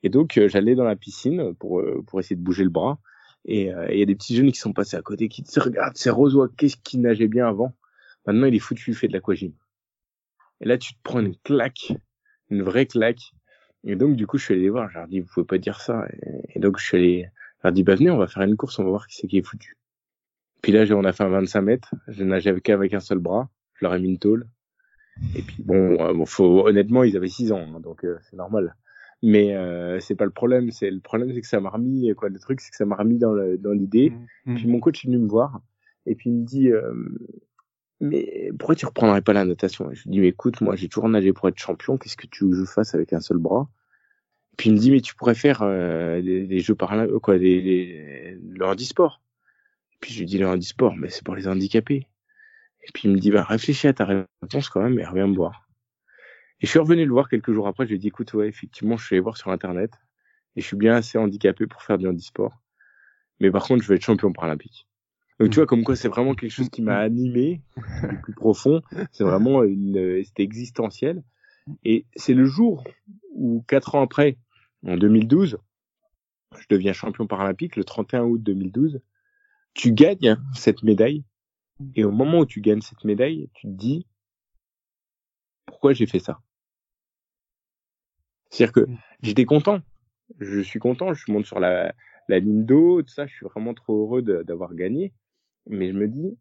Et 0.02 0.08
donc 0.08 0.40
j'allais 0.46 0.74
dans 0.74 0.84
la 0.84 0.96
piscine 0.96 1.54
pour, 1.54 1.82
pour 2.06 2.20
essayer 2.20 2.36
de 2.36 2.42
bouger 2.42 2.64
le 2.64 2.70
bras. 2.70 2.98
Et 3.44 3.72
euh, 3.72 3.88
il 3.90 3.98
y 3.98 4.02
a 4.02 4.06
des 4.06 4.14
petits 4.14 4.36
jeunes 4.36 4.52
qui 4.52 4.58
sont 4.58 4.72
passés 4.72 4.96
à 4.96 5.02
côté, 5.02 5.28
qui 5.28 5.44
se 5.44 5.60
regardent, 5.60 5.96
c'est 5.96 6.10
Rosois, 6.10 6.48
qu'est-ce 6.56 6.76
qu'il 6.76 7.00
nageait 7.00 7.28
bien 7.28 7.48
avant 7.48 7.74
Maintenant, 8.26 8.46
il 8.46 8.54
est 8.54 8.58
foutu, 8.58 8.90
il 8.90 8.94
fait 8.96 9.08
de 9.08 9.14
l'aquagym. 9.14 9.52
Et 10.60 10.66
là, 10.66 10.76
tu 10.76 10.92
te 10.92 10.98
prends 11.02 11.20
une 11.20 11.36
claque, 11.36 11.94
une 12.50 12.62
vraie 12.62 12.84
claque. 12.84 13.32
Et 13.84 13.96
donc, 13.96 14.16
du 14.16 14.26
coup, 14.26 14.36
je 14.36 14.44
suis 14.44 14.54
allé 14.54 14.64
les 14.64 14.68
voir, 14.68 14.90
je 14.90 14.98
leur 14.98 15.08
dis, 15.08 15.20
vous 15.20 15.28
pouvez 15.32 15.46
pas 15.46 15.56
dire 15.56 15.80
ça. 15.80 16.06
Et, 16.54 16.58
donc, 16.58 16.78
je 16.78 16.84
suis 16.84 16.96
allé, 16.98 17.30
je 17.62 17.68
leur 17.68 17.84
bah 17.84 17.94
venez, 17.94 18.10
on 18.10 18.18
va 18.18 18.26
faire 18.26 18.42
une 18.42 18.56
course, 18.56 18.78
on 18.78 18.84
va 18.84 18.90
voir 18.90 19.06
qui 19.06 19.16
c'est 19.16 19.28
qui 19.28 19.38
est 19.38 19.42
foutu. 19.42 19.78
Puis 20.60 20.72
là, 20.72 20.84
on 20.94 21.04
a 21.04 21.12
fait 21.12 21.22
un 21.22 21.28
25 21.28 21.62
mètres, 21.62 21.94
je 22.08 22.24
nageais 22.24 22.50
avec, 22.50 22.68
avec 22.68 22.92
un 22.92 23.00
seul 23.00 23.18
bras, 23.18 23.48
je 23.74 23.84
leur 23.84 23.94
ai 23.94 24.00
mis 24.00 24.08
une 24.08 24.18
tôle. 24.18 24.46
Et 25.34 25.42
puis 25.42 25.62
bon, 25.62 26.00
euh, 26.00 26.24
faut, 26.24 26.66
honnêtement, 26.66 27.04
ils 27.04 27.16
avaient 27.16 27.28
6 27.28 27.52
ans, 27.52 27.66
hein, 27.74 27.80
donc 27.80 28.04
euh, 28.04 28.18
c'est 28.28 28.36
normal. 28.36 28.74
Mais 29.22 29.56
euh, 29.56 29.98
c'est 29.98 30.14
pas 30.14 30.24
le 30.24 30.30
problème 30.30 30.70
c'est 30.70 30.90
le 30.90 31.00
problème 31.00 31.32
c'est 31.34 31.40
que 31.40 31.46
ça 31.48 31.58
m'a 31.58 31.70
remis 31.70 32.14
quoi 32.16 32.28
le 32.28 32.38
truc 32.38 32.60
c'est 32.60 32.70
que 32.70 32.76
ça 32.76 32.84
m'a 32.84 32.94
remis 32.94 33.18
dans 33.18 33.34
dans 33.58 33.72
l'idée. 33.72 34.10
Mmh, 34.10 34.52
mmh. 34.52 34.54
puis 34.54 34.66
mon 34.68 34.80
coach 34.80 35.04
est 35.04 35.08
venu 35.08 35.18
me 35.18 35.28
voir 35.28 35.60
et 36.06 36.14
puis 36.14 36.30
il 36.30 36.36
me 36.36 36.44
dit 36.44 36.68
euh, 36.70 36.94
mais 38.00 38.52
pourquoi 38.56 38.76
tu 38.76 38.86
reprendrais 38.86 39.22
pas 39.22 39.32
la 39.32 39.44
natation? 39.44 39.90
Je 39.92 40.04
lui 40.04 40.10
dis 40.10 40.20
mais 40.20 40.28
écoute 40.28 40.60
moi 40.60 40.76
j'ai 40.76 40.88
toujours 40.88 41.08
nagé 41.08 41.32
pour 41.32 41.48
être 41.48 41.58
champion 41.58 41.96
qu'est-ce 41.96 42.16
que 42.16 42.28
tu 42.28 42.44
veux 42.44 42.50
que 42.50 42.56
je 42.58 42.64
fasse 42.64 42.94
avec 42.94 43.12
un 43.12 43.20
seul 43.20 43.38
bras? 43.38 43.68
Et 44.52 44.56
puis 44.56 44.70
il 44.70 44.74
me 44.74 44.78
dit 44.78 44.92
mais 44.92 45.00
tu 45.00 45.16
pourrais 45.16 45.34
faire 45.34 45.62
euh, 45.62 46.22
des, 46.22 46.60
jeux 46.60 46.76
par 46.76 46.94
là 46.94 47.08
quoi 47.20 47.38
des, 47.38 48.38
le 48.40 48.64
handisport 48.64 49.20
et 49.94 49.96
puis 50.00 50.14
je 50.14 50.20
lui 50.20 50.26
dis 50.26 50.38
le 50.38 50.46
handisport 50.46 50.94
mais 50.96 51.08
c'est 51.08 51.24
pour 51.24 51.34
les 51.34 51.48
handicapés 51.48 52.06
et 52.88 52.92
puis 52.92 53.08
il 53.08 53.12
me 53.12 53.18
dit 53.18 53.30
bah 53.30 53.44
réfléchis 53.44 53.86
à 53.86 53.92
ta 53.92 54.04
réponse 54.04 54.68
quand 54.68 54.82
même 54.82 54.98
et 54.98 55.04
reviens 55.04 55.26
me 55.26 55.36
voir 55.36 55.68
et 56.60 56.66
je 56.66 56.70
suis 56.70 56.78
revenu 56.78 57.04
le 57.04 57.12
voir 57.12 57.28
quelques 57.28 57.52
jours 57.52 57.68
après. 57.68 57.84
Je 57.84 57.90
lui 57.90 57.96
ai 57.96 57.98
dit, 57.98 58.08
écoute, 58.08 58.32
ouais, 58.34 58.48
effectivement, 58.48 58.96
je 58.96 59.06
suis 59.06 59.14
allé 59.14 59.20
voir 59.20 59.36
sur 59.36 59.50
Internet 59.50 59.92
et 60.56 60.60
je 60.60 60.66
suis 60.66 60.76
bien 60.76 60.94
assez 60.94 61.16
handicapé 61.16 61.66
pour 61.66 61.82
faire 61.82 61.98
du 61.98 62.08
handisport. 62.08 62.52
Mais 63.40 63.50
par 63.50 63.64
contre, 63.64 63.84
je 63.84 63.88
vais 63.88 63.94
être 63.94 64.04
champion 64.04 64.32
paralympique. 64.32 64.88
Donc, 65.38 65.50
tu 65.50 65.56
vois, 65.56 65.66
comme 65.66 65.84
quoi, 65.84 65.94
c'est 65.94 66.08
vraiment 66.08 66.34
quelque 66.34 66.50
chose 66.50 66.68
qui 66.68 66.82
m'a 66.82 66.98
animé 66.98 67.62
du 68.10 68.20
plus 68.22 68.34
profond. 68.34 68.82
C'est 69.12 69.22
vraiment 69.22 69.62
une, 69.62 70.24
c'était 70.24 70.42
existentiel. 70.42 71.22
Et 71.84 72.06
c'est 72.16 72.34
le 72.34 72.46
jour 72.46 72.82
où, 73.34 73.64
quatre 73.68 73.94
ans 73.94 74.02
après, 74.02 74.36
en 74.84 74.96
2012, 74.96 75.58
je 76.58 76.66
deviens 76.70 76.92
champion 76.92 77.28
paralympique, 77.28 77.76
le 77.76 77.84
31 77.84 78.24
août 78.24 78.42
2012. 78.42 79.00
Tu 79.74 79.92
gagnes 79.92 80.38
cette 80.54 80.82
médaille. 80.82 81.22
Et 81.94 82.04
au 82.04 82.10
moment 82.10 82.40
où 82.40 82.46
tu 82.46 82.60
gagnes 82.60 82.80
cette 82.80 83.04
médaille, 83.04 83.48
tu 83.54 83.66
te 83.66 83.72
dis, 83.72 84.06
pourquoi 85.66 85.92
j'ai 85.92 86.06
fait 86.06 86.18
ça? 86.18 86.40
C'est-à-dire 88.50 88.72
que 88.72 88.80
mmh. 88.80 88.98
j'étais 89.22 89.44
content. 89.44 89.80
Je 90.40 90.60
suis 90.60 90.78
content, 90.78 91.14
je 91.14 91.30
monte 91.30 91.46
sur 91.46 91.60
la, 91.60 91.94
la 92.28 92.38
ligne 92.38 92.64
d'eau, 92.64 93.02
tout 93.02 93.12
ça, 93.12 93.26
je 93.26 93.34
suis 93.34 93.46
vraiment 93.46 93.74
trop 93.74 94.02
heureux 94.02 94.22
d'avoir 94.22 94.74
gagné. 94.74 95.12
Mais 95.66 95.88
je 95.88 95.96
me 95.96 96.08
dis, 96.08 96.38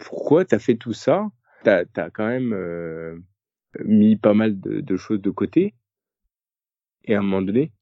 pourquoi 0.00 0.44
t'as 0.44 0.58
fait 0.58 0.76
tout 0.76 0.92
ça? 0.92 1.30
T'as 1.62 1.84
as 1.96 2.10
quand 2.10 2.26
même 2.26 2.52
euh, 2.52 3.18
mis 3.84 4.16
pas 4.16 4.34
mal 4.34 4.60
de, 4.60 4.80
de, 4.80 4.96
choses 4.96 5.20
de 5.20 5.30
côté. 5.30 5.74
Et 7.04 7.14
à 7.14 7.18
un 7.18 7.22
moment 7.22 7.42
donné, 7.42 7.72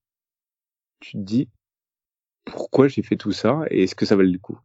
tu 1.01 1.13
te 1.13 1.19
dis, 1.19 1.49
pourquoi 2.45 2.89
j'ai 2.89 3.03
fait 3.03 3.17
tout 3.17 3.33
ça? 3.33 3.63
Et 3.71 3.85
est-ce 3.85 3.95
que 3.95 4.07
ça 4.07 4.17
valait 4.17 4.31
le 4.31 4.39
coup? 4.39 4.59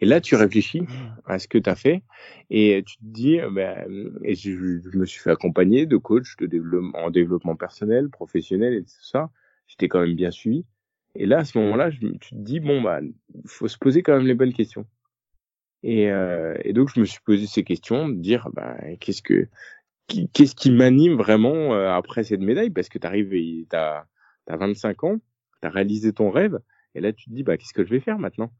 Et 0.00 0.06
là, 0.06 0.20
tu 0.20 0.34
réfléchis 0.34 0.82
à 1.26 1.38
ce 1.38 1.46
que 1.46 1.58
tu 1.58 1.68
as 1.68 1.74
fait 1.74 2.02
et 2.48 2.82
tu 2.86 2.96
te 2.96 3.04
dis, 3.04 3.38
ben, 3.52 3.86
et 4.24 4.34
je, 4.34 4.96
me 4.96 5.04
suis 5.04 5.20
fait 5.20 5.30
accompagner 5.30 5.86
de 5.86 5.96
coachs 5.98 6.38
de 6.38 6.46
développement, 6.46 6.98
en 6.98 7.10
développement 7.10 7.54
personnel, 7.54 8.08
professionnel 8.08 8.74
et 8.74 8.82
tout 8.82 9.02
ça. 9.02 9.30
J'étais 9.66 9.88
quand 9.88 10.00
même 10.00 10.14
bien 10.14 10.30
suivi. 10.30 10.64
Et 11.14 11.26
là, 11.26 11.38
à 11.38 11.44
ce 11.44 11.58
moment-là, 11.58 11.90
tu 11.90 12.18
te 12.18 12.34
dis, 12.34 12.60
bon, 12.60 12.80
bah, 12.80 13.00
faut 13.46 13.68
se 13.68 13.78
poser 13.78 14.02
quand 14.02 14.16
même 14.16 14.26
les 14.26 14.34
bonnes 14.34 14.52
questions. 14.52 14.86
Et, 15.82 16.10
euh, 16.10 16.54
et 16.64 16.72
donc, 16.72 16.90
je 16.94 17.00
me 17.00 17.04
suis 17.04 17.20
posé 17.24 17.46
ces 17.46 17.64
questions, 17.64 18.08
de 18.08 18.14
dire, 18.14 18.48
ben, 18.54 18.96
qu'est-ce 19.00 19.22
que, 19.22 19.48
qu'est-ce 20.06 20.54
qui 20.54 20.70
m'anime 20.70 21.16
vraiment 21.16 21.74
euh, 21.74 21.90
après 21.90 22.24
cette 22.24 22.40
médaille? 22.40 22.70
Parce 22.70 22.88
que 22.88 22.98
tu 22.98 23.06
arrives 23.06 23.34
et 23.34 23.66
tu 23.68 23.76
as, 23.76 24.06
25 24.48 25.04
ans, 25.04 25.18
tu 25.60 25.68
as 25.68 25.70
réalisé 25.70 26.12
ton 26.12 26.30
rêve, 26.30 26.58
et 26.94 27.00
là, 27.00 27.12
tu 27.12 27.28
te 27.28 27.34
dis, 27.34 27.42
bah, 27.42 27.56
qu'est-ce 27.56 27.74
que 27.74 27.84
je 27.84 27.90
vais 27.90 28.00
faire 28.00 28.18
maintenant? 28.18 28.50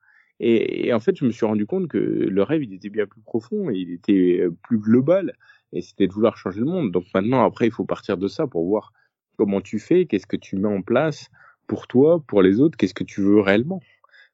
Et, 0.42 0.92
en 0.94 1.00
fait, 1.00 1.16
je 1.16 1.24
me 1.26 1.30
suis 1.30 1.44
rendu 1.44 1.66
compte 1.66 1.86
que 1.86 1.98
le 1.98 2.42
rêve, 2.42 2.64
il 2.64 2.72
était 2.72 2.88
bien 2.88 3.06
plus 3.06 3.20
profond 3.20 3.70
et 3.70 3.76
il 3.76 3.92
était 3.92 4.40
euh, 4.40 4.56
plus 4.62 4.78
global. 4.78 5.34
Et 5.72 5.82
c'était 5.82 6.06
de 6.06 6.12
vouloir 6.12 6.36
changer 6.38 6.60
le 6.60 6.66
monde. 6.66 6.90
Donc 6.90 7.04
maintenant, 7.14 7.44
après, 7.44 7.66
il 7.66 7.72
faut 7.72 7.84
partir 7.84 8.16
de 8.16 8.26
ça 8.26 8.46
pour 8.46 8.64
voir 8.66 8.92
comment 9.36 9.60
tu 9.60 9.78
fais, 9.78 10.06
qu'est-ce 10.06 10.26
que 10.26 10.36
tu 10.36 10.56
mets 10.56 10.68
en 10.68 10.80
place 10.80 11.28
pour 11.66 11.86
toi, 11.86 12.24
pour 12.26 12.42
les 12.42 12.60
autres, 12.60 12.76
qu'est-ce 12.78 12.94
que 12.94 13.04
tu 13.04 13.20
veux 13.20 13.40
réellement. 13.40 13.80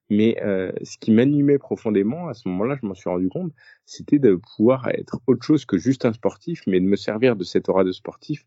Mais 0.08 0.40
euh, 0.42 0.70
ce 0.84 0.96
qui 0.96 1.10
m'animait 1.10 1.58
profondément 1.58 2.28
à 2.28 2.34
ce 2.34 2.48
moment-là, 2.48 2.76
je 2.80 2.86
m'en 2.86 2.94
suis 2.94 3.10
rendu 3.10 3.28
compte, 3.28 3.52
c'était 3.84 4.20
de 4.20 4.36
pouvoir 4.56 4.88
être 4.88 5.20
autre 5.26 5.44
chose 5.44 5.64
que 5.64 5.76
juste 5.76 6.04
un 6.04 6.12
sportif, 6.12 6.62
mais 6.68 6.78
de 6.78 6.86
me 6.86 6.96
servir 6.96 7.34
de 7.34 7.42
cette 7.42 7.68
aura 7.68 7.82
de 7.82 7.90
sportif 7.90 8.46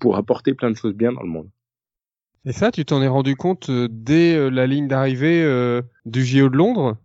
pour 0.00 0.16
apporter 0.16 0.54
plein 0.54 0.70
de 0.70 0.76
choses 0.76 0.94
bien 0.94 1.12
dans 1.12 1.22
le 1.22 1.28
monde. 1.28 1.50
Et 2.44 2.52
ça, 2.52 2.70
tu 2.70 2.84
t'en 2.84 3.02
es 3.02 3.08
rendu 3.08 3.36
compte 3.36 3.68
euh, 3.68 3.88
dès 3.90 4.34
euh, 4.34 4.48
la 4.48 4.66
ligne 4.66 4.88
d'arrivée 4.88 5.42
euh, 5.42 5.82
du 6.06 6.24
JO 6.24 6.48
de 6.48 6.56
Londres? 6.56 6.96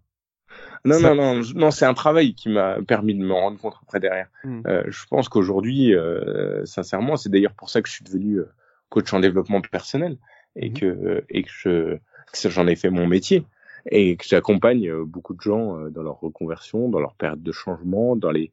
Non, 0.86 1.00
non, 1.00 1.16
non, 1.16 1.42
non, 1.56 1.72
c'est 1.72 1.86
un 1.86 1.94
travail 1.94 2.36
qui 2.36 2.50
m'a 2.50 2.82
permis 2.82 3.16
de 3.16 3.24
me 3.24 3.34
rendre 3.34 3.58
compte 3.58 3.76
après 3.82 4.00
derrière. 4.00 4.28
Hmm. 4.44 4.62
Euh, 4.68 4.84
je 4.88 5.06
pense 5.10 5.30
qu'aujourd'hui, 5.30 5.96
euh, 5.96 6.66
sincèrement, 6.66 7.16
c'est 7.16 7.30
d'ailleurs 7.30 7.54
pour 7.54 7.70
ça 7.70 7.82
que 7.82 7.88
je 7.88 7.94
suis 7.94 8.04
devenu 8.04 8.42
coach 8.90 9.14
en 9.14 9.22
développement 9.22 9.62
personnel 9.62 10.18
et 10.56 10.70
hmm. 10.70 10.74
que 10.74 11.24
et 11.30 11.44
que 11.44 11.50
je 11.50 11.98
que 12.34 12.50
j'en 12.50 12.68
ai 12.68 12.76
fait 12.76 12.90
mon 12.90 13.08
métier 13.08 13.46
et 13.90 14.18
que 14.18 14.26
j'accompagne 14.26 15.04
beaucoup 15.04 15.34
de 15.34 15.42
gens 15.42 15.78
dans 15.90 16.04
leur 16.04 16.20
reconversion, 16.20 16.90
dans 16.90 17.00
leur 17.00 17.16
période 17.16 17.44
de 17.44 17.52
changement, 17.52 18.16
dans 18.16 18.32
les 18.32 18.52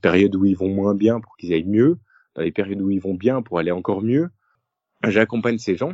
périodes 0.00 0.34
où 0.34 0.44
ils 0.44 0.56
vont 0.56 0.68
moins 0.68 0.94
bien 0.94 1.20
pour 1.20 1.36
qu'ils 1.36 1.52
aillent 1.52 1.64
mieux, 1.64 1.98
dans 2.34 2.42
les 2.42 2.52
périodes 2.52 2.80
où 2.80 2.90
ils 2.90 3.00
vont 3.00 3.14
bien 3.14 3.42
pour 3.42 3.58
aller 3.58 3.70
encore 3.70 4.02
mieux. 4.02 4.30
J'accompagne 5.06 5.58
ces 5.58 5.76
gens 5.76 5.92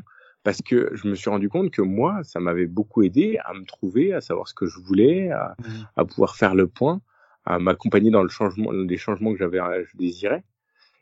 parce 0.49 0.63
que 0.63 0.89
je 0.95 1.07
me 1.07 1.15
suis 1.15 1.29
rendu 1.29 1.51
compte 1.51 1.71
que 1.71 1.83
moi, 1.83 2.25
ça 2.25 2.41
m'avait 2.41 2.67
beaucoup 2.67 3.03
aidé 3.03 3.39
à 3.45 3.53
me 3.53 3.67
trouver, 3.67 4.15
à 4.15 4.23
savoir 4.23 4.49
ce 4.49 4.55
que 4.55 4.65
je 4.65 4.81
voulais, 4.81 5.31
à, 5.31 5.55
mmh. 5.99 6.07
pouvoir 6.07 6.37
faire 6.37 6.55
le 6.55 6.67
point, 6.67 7.03
à 7.45 7.59
m'accompagner 7.59 8.11
dans 8.11 8.23
le 8.23 8.31
changement, 8.31 8.73
des 8.73 8.97
changements 8.97 9.35
que 9.35 9.39
j'avais, 9.39 9.59
je 9.85 9.95
désirais. 9.99 10.45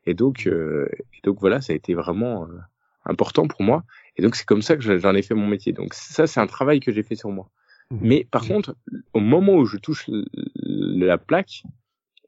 Et 0.04 0.14
donc, 0.14 0.46
mmh. 0.46 0.50
euh, 0.50 0.88
et 0.90 1.20
donc 1.22 1.38
voilà, 1.38 1.60
ça 1.60 1.72
a 1.72 1.76
été 1.76 1.94
vraiment 1.94 2.42
euh, 2.46 2.58
important 3.04 3.46
pour 3.46 3.62
moi. 3.62 3.84
Et 4.16 4.22
donc 4.22 4.34
c'est 4.34 4.44
comme 4.44 4.62
ça 4.62 4.76
que 4.76 4.98
j'en 4.98 5.14
ai 5.14 5.22
fait 5.22 5.34
mon 5.34 5.46
métier. 5.46 5.72
Donc 5.72 5.94
ça, 5.94 6.26
c'est 6.26 6.40
un 6.40 6.48
travail 6.48 6.80
que 6.80 6.90
j'ai 6.90 7.04
fait 7.04 7.14
sur 7.14 7.30
moi. 7.30 7.48
Mmh. 7.92 7.98
Mais 8.00 8.26
par 8.28 8.44
contre, 8.48 8.74
au 9.12 9.20
moment 9.20 9.54
où 9.54 9.64
je 9.64 9.76
touche 9.76 10.10
la 10.56 11.18
plaque 11.18 11.62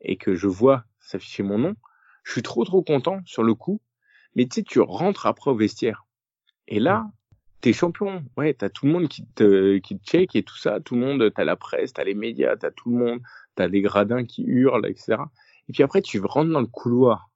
et 0.03 0.15
que 0.15 0.37
je 0.37 0.47
vois 0.47 0.85
s'afficher 1.01 1.43
mon 1.43 1.59
nom, 1.59 1.75
je 2.23 2.31
suis 2.31 2.43
trop 2.43 2.65
trop 2.65 2.83
content 2.83 3.23
sur 3.25 3.43
le 3.43 3.55
coup. 3.55 3.81
Mais 4.37 4.47
tu 4.47 4.55
sais, 4.55 4.63
tu 4.63 4.79
rentres 4.79 5.27
après 5.27 5.51
au 5.51 5.57
vestiaire 5.57 6.05
et 6.69 6.81
là, 6.81 7.11
t'es 7.61 7.73
champion. 7.73 8.25
Ouais, 8.37 8.55
t'as 8.55 8.69
tout 8.69 8.87
le 8.87 8.93
monde 8.93 9.09
qui 9.09 9.27
te, 9.27 9.79
qui 9.79 9.99
te 9.99 10.05
check 10.05 10.37
et 10.37 10.43
tout 10.43 10.57
ça. 10.57 10.81
Tout 10.81 10.95
le 10.95 11.01
monde, 11.01 11.33
t'as 11.35 11.45
la 11.45 11.57
presse, 11.57 11.93
t'as 11.95 12.05
les 12.05 12.15
médias, 12.15 12.57
t'as 12.57 12.71
tout 12.71 12.91
le 12.91 12.99
monde, 12.99 13.21
t'as 13.55 13.69
des 13.69 13.81
gradins 13.81 14.25
qui 14.25 14.45
hurlent, 14.45 14.87
etc. 14.87 15.17
Et 15.69 15.73
puis 15.73 15.83
après, 15.83 16.03
tu 16.03 16.21
rentres 16.21 16.53
dans 16.53 16.61
le 16.61 16.67
couloir. 16.67 17.31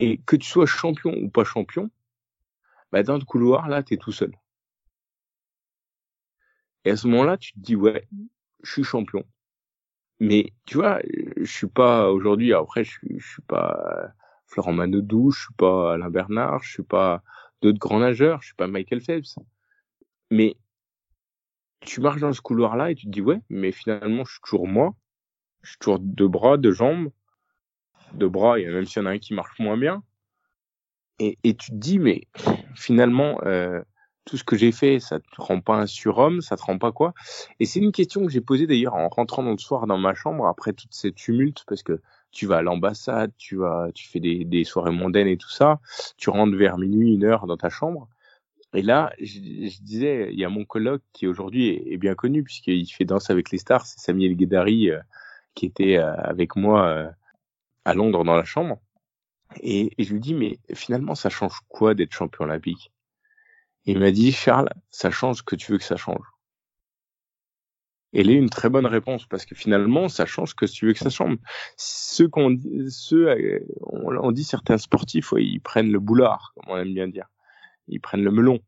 Et 0.00 0.18
que 0.18 0.36
tu 0.36 0.48
sois 0.48 0.66
champion 0.66 1.14
ou 1.14 1.28
pas 1.28 1.44
champion, 1.44 1.90
bah 2.92 3.02
dans 3.02 3.18
le 3.18 3.24
couloir, 3.24 3.68
là, 3.68 3.82
t'es 3.82 3.98
tout 3.98 4.12
seul. 4.12 4.32
Et 6.86 6.90
à 6.90 6.96
ce 6.96 7.06
moment-là, 7.08 7.36
tu 7.36 7.52
te 7.52 7.58
dis, 7.58 7.76
ouais, 7.76 8.08
je 8.62 8.72
suis 8.72 8.84
champion. 8.84 9.24
Mais 10.18 10.52
tu 10.64 10.78
vois, 10.78 11.00
je 11.36 11.44
suis 11.44 11.66
pas 11.66 12.10
aujourd'hui. 12.10 12.54
Après, 12.54 12.84
je 12.84 12.90
suis, 12.90 13.18
je 13.18 13.28
suis 13.28 13.42
pas 13.42 14.12
Florent 14.46 14.72
Manodou, 14.72 15.30
je 15.30 15.40
suis 15.40 15.54
pas 15.54 15.94
Alain 15.94 16.10
Bernard, 16.10 16.62
je 16.62 16.70
suis 16.72 16.82
pas 16.82 17.22
d'autres 17.62 17.78
grands 17.78 18.00
nageurs, 18.00 18.40
je 18.42 18.46
suis 18.46 18.54
pas 18.54 18.66
Michael 18.66 19.00
Phelps. 19.00 19.38
Mais 20.30 20.56
tu 21.80 22.00
marches 22.00 22.20
dans 22.20 22.32
ce 22.32 22.40
couloir-là 22.40 22.90
et 22.90 22.94
tu 22.94 23.06
te 23.06 23.10
dis 23.10 23.20
ouais, 23.20 23.40
mais 23.48 23.72
finalement 23.72 24.24
je 24.24 24.32
suis 24.32 24.40
toujours 24.42 24.68
moi. 24.68 24.94
Je 25.62 25.70
suis 25.70 25.78
toujours 25.78 25.98
deux 25.98 26.28
bras, 26.28 26.56
deux 26.56 26.72
jambes, 26.72 27.10
deux 28.14 28.28
bras, 28.28 28.58
et 28.58 28.66
même 28.66 28.86
s'il 28.86 29.02
y 29.02 29.04
en 29.04 29.08
a 29.08 29.12
un 29.12 29.18
qui 29.18 29.34
marche 29.34 29.58
moins 29.58 29.76
bien. 29.76 30.02
Et, 31.18 31.38
et 31.44 31.54
tu 31.54 31.70
te 31.70 31.76
dis 31.76 31.98
mais 31.98 32.28
finalement 32.74 33.40
euh, 33.44 33.82
tout 34.24 34.36
ce 34.36 34.44
que 34.44 34.56
j'ai 34.56 34.72
fait, 34.72 35.00
ça 35.00 35.18
te 35.18 35.24
rend 35.38 35.60
pas 35.60 35.76
un 35.76 35.86
surhomme, 35.86 36.40
ça 36.40 36.56
te 36.56 36.62
rend 36.62 36.78
pas 36.78 36.92
quoi? 36.92 37.14
Et 37.58 37.66
c'est 37.66 37.80
une 37.80 37.92
question 37.92 38.24
que 38.24 38.30
j'ai 38.30 38.40
posée 38.40 38.66
d'ailleurs 38.66 38.94
en 38.94 39.08
rentrant 39.08 39.42
dans 39.42 39.50
le 39.50 39.58
soir 39.58 39.86
dans 39.86 39.98
ma 39.98 40.14
chambre 40.14 40.46
après 40.46 40.72
toute 40.72 40.94
cette 40.94 41.16
tumulte 41.16 41.64
parce 41.66 41.82
que 41.82 42.00
tu 42.30 42.46
vas 42.46 42.58
à 42.58 42.62
l'ambassade, 42.62 43.32
tu 43.38 43.56
vas, 43.56 43.90
tu 43.94 44.08
fais 44.08 44.20
des, 44.20 44.44
des, 44.44 44.64
soirées 44.64 44.92
mondaines 44.92 45.28
et 45.28 45.36
tout 45.36 45.50
ça, 45.50 45.80
tu 46.16 46.30
rentres 46.30 46.56
vers 46.56 46.78
minuit, 46.78 47.14
une 47.14 47.24
heure 47.24 47.46
dans 47.46 47.56
ta 47.56 47.68
chambre. 47.70 48.08
Et 48.74 48.82
là, 48.82 49.12
je, 49.18 49.40
je 49.40 49.82
disais, 49.82 50.28
il 50.32 50.38
y 50.38 50.44
a 50.44 50.48
mon 50.48 50.64
colloque 50.64 51.02
qui 51.12 51.26
aujourd'hui 51.26 51.68
est, 51.68 51.96
bien 51.96 52.14
connu 52.14 52.44
puisqu'il 52.44 52.86
fait 52.86 53.04
Danse 53.04 53.30
avec 53.30 53.50
les 53.50 53.58
stars, 53.58 53.86
c'est 53.86 53.98
Samuel 54.00 54.36
Guedari 54.36 54.90
euh, 54.90 55.00
qui 55.54 55.66
était 55.66 55.96
euh, 55.96 56.14
avec 56.16 56.56
moi 56.56 56.86
euh, 56.86 57.10
à 57.84 57.94
Londres 57.94 58.24
dans 58.24 58.36
la 58.36 58.44
chambre. 58.44 58.80
Et, 59.60 59.92
et, 59.98 60.04
je 60.04 60.12
lui 60.12 60.20
dis, 60.20 60.34
mais 60.34 60.58
finalement, 60.74 61.16
ça 61.16 61.28
change 61.28 61.58
quoi 61.68 61.94
d'être 61.94 62.12
champion 62.12 62.44
olympique? 62.44 62.92
Il 63.86 63.98
m'a 63.98 64.12
dit, 64.12 64.30
Charles, 64.30 64.70
ça 64.90 65.10
change 65.10 65.38
ce 65.38 65.42
que 65.42 65.56
tu 65.56 65.72
veux 65.72 65.78
que 65.78 65.84
ça 65.84 65.96
change. 65.96 66.24
Elle 68.12 68.30
est 68.30 68.34
une 68.34 68.50
très 68.50 68.68
bonne 68.68 68.86
réponse 68.86 69.26
parce 69.26 69.44
que 69.44 69.54
finalement, 69.54 70.08
ça 70.08 70.26
change 70.26 70.54
que 70.54 70.66
tu 70.66 70.86
veux 70.86 70.92
que 70.92 70.98
ça 70.98 71.10
change. 71.10 71.36
Ceux 71.76 72.28
qu'on, 72.28 72.56
ceux, 72.88 73.28
on, 73.82 74.32
dit 74.32 74.44
certains 74.44 74.78
sportifs, 74.78 75.32
ils 75.36 75.60
prennent 75.60 75.92
le 75.92 76.00
boulard, 76.00 76.52
comme 76.54 76.74
on 76.74 76.78
aime 76.78 76.92
bien 76.92 77.06
dire. 77.06 77.30
Ils 77.86 78.00
prennent 78.00 78.24
le 78.24 78.32
melon. 78.32 78.60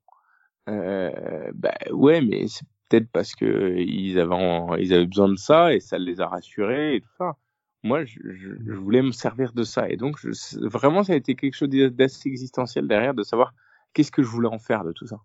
Euh, 0.69 1.51
bah 1.55 1.75
ouais, 1.91 2.21
mais 2.21 2.47
c'est 2.47 2.67
peut-être 2.89 3.11
parce 3.11 3.35
que 3.35 3.75
ils 3.79 4.19
avaient, 4.19 4.81
ils 4.81 4.95
avaient 4.95 5.07
besoin 5.07 5.29
de 5.29 5.37
ça 5.37 5.75
et 5.75 5.81
ça 5.81 5.99
les 5.99 6.21
a 6.21 6.29
rassurés 6.29 6.97
et 6.97 7.01
tout 7.01 7.15
ça. 7.19 7.37
Moi, 7.83 8.05
je, 8.05 8.21
je, 8.31 8.73
voulais 8.75 9.03
me 9.03 9.11
servir 9.11 9.53
de 9.53 9.65
ça 9.65 9.89
et 9.89 9.97
donc 9.97 10.17
je, 10.21 10.31
vraiment, 10.69 11.03
ça 11.03 11.15
a 11.15 11.17
été 11.17 11.35
quelque 11.35 11.55
chose 11.55 11.69
d'assez 11.69 12.29
existentiel 12.29 12.87
derrière 12.87 13.13
de 13.13 13.25
savoir 13.25 13.55
qu'est-ce 13.93 14.13
que 14.13 14.23
je 14.23 14.29
voulais 14.29 14.49
en 14.49 14.61
faire 14.61 14.85
de 14.85 14.93
tout 14.93 15.07
ça. 15.07 15.19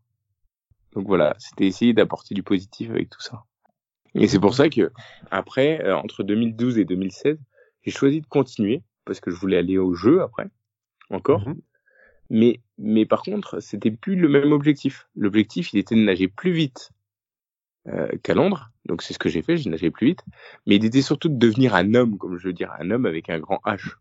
Donc 0.94 1.06
voilà, 1.06 1.36
c'était 1.38 1.68
essayer 1.68 1.94
d'apporter 1.94 2.34
du 2.34 2.42
positif 2.42 2.90
avec 2.90 3.10
tout 3.10 3.22
ça. 3.22 3.44
Et 4.18 4.28
c'est 4.28 4.40
pour 4.40 4.54
ça 4.54 4.70
que 4.70 4.92
après, 5.32 5.84
euh, 5.84 5.96
entre 5.96 6.24
2012 6.24 6.80
et 6.80 6.86
2016, 6.86 7.38
j'ai 7.84 7.92
choisi 7.92 8.22
de 8.22 8.28
continuer 8.28 8.82
parce 9.06 9.20
que 9.20 9.32
je 9.32 9.36
voulais 9.38 9.58
aller 9.58 9.78
au 9.78 9.94
jeu 9.94 10.22
après, 10.22 10.48
encore. 11.10 11.48
Mhm. 11.48 11.62
Mais, 12.30 12.60
mais 12.78 13.06
par 13.06 13.22
contre, 13.22 13.62
c'était 13.62 13.92
plus 13.92 14.16
le 14.16 14.28
même 14.28 14.52
objectif. 14.52 15.08
L'objectif, 15.16 15.72
il 15.72 15.80
était 15.80 15.96
de 15.96 16.02
nager 16.02 16.28
plus 16.28 16.52
vite 16.52 16.92
euh, 17.88 18.10
qu'à 18.24 18.34
Londres. 18.34 18.72
Donc 18.86 19.02
c'est 19.02 19.14
ce 19.14 19.20
que 19.20 19.30
j'ai 19.30 19.42
fait, 19.42 19.56
j'ai 19.58 19.70
nagé 19.70 19.92
plus 19.92 20.08
vite. 20.08 20.24
Mais 20.66 20.76
il 20.76 20.86
était 20.86 21.02
surtout 21.02 21.30
de 21.30 21.38
devenir 21.38 21.76
un 21.76 21.94
homme, 21.94 22.18
comme 22.18 22.38
je 22.38 22.48
veux 22.48 22.54
dire, 22.54 22.74
un 22.80 22.92
homme 22.92 23.06
avec 23.06 23.30
un 23.30 23.40
grand 23.40 23.62
H. 23.66 23.96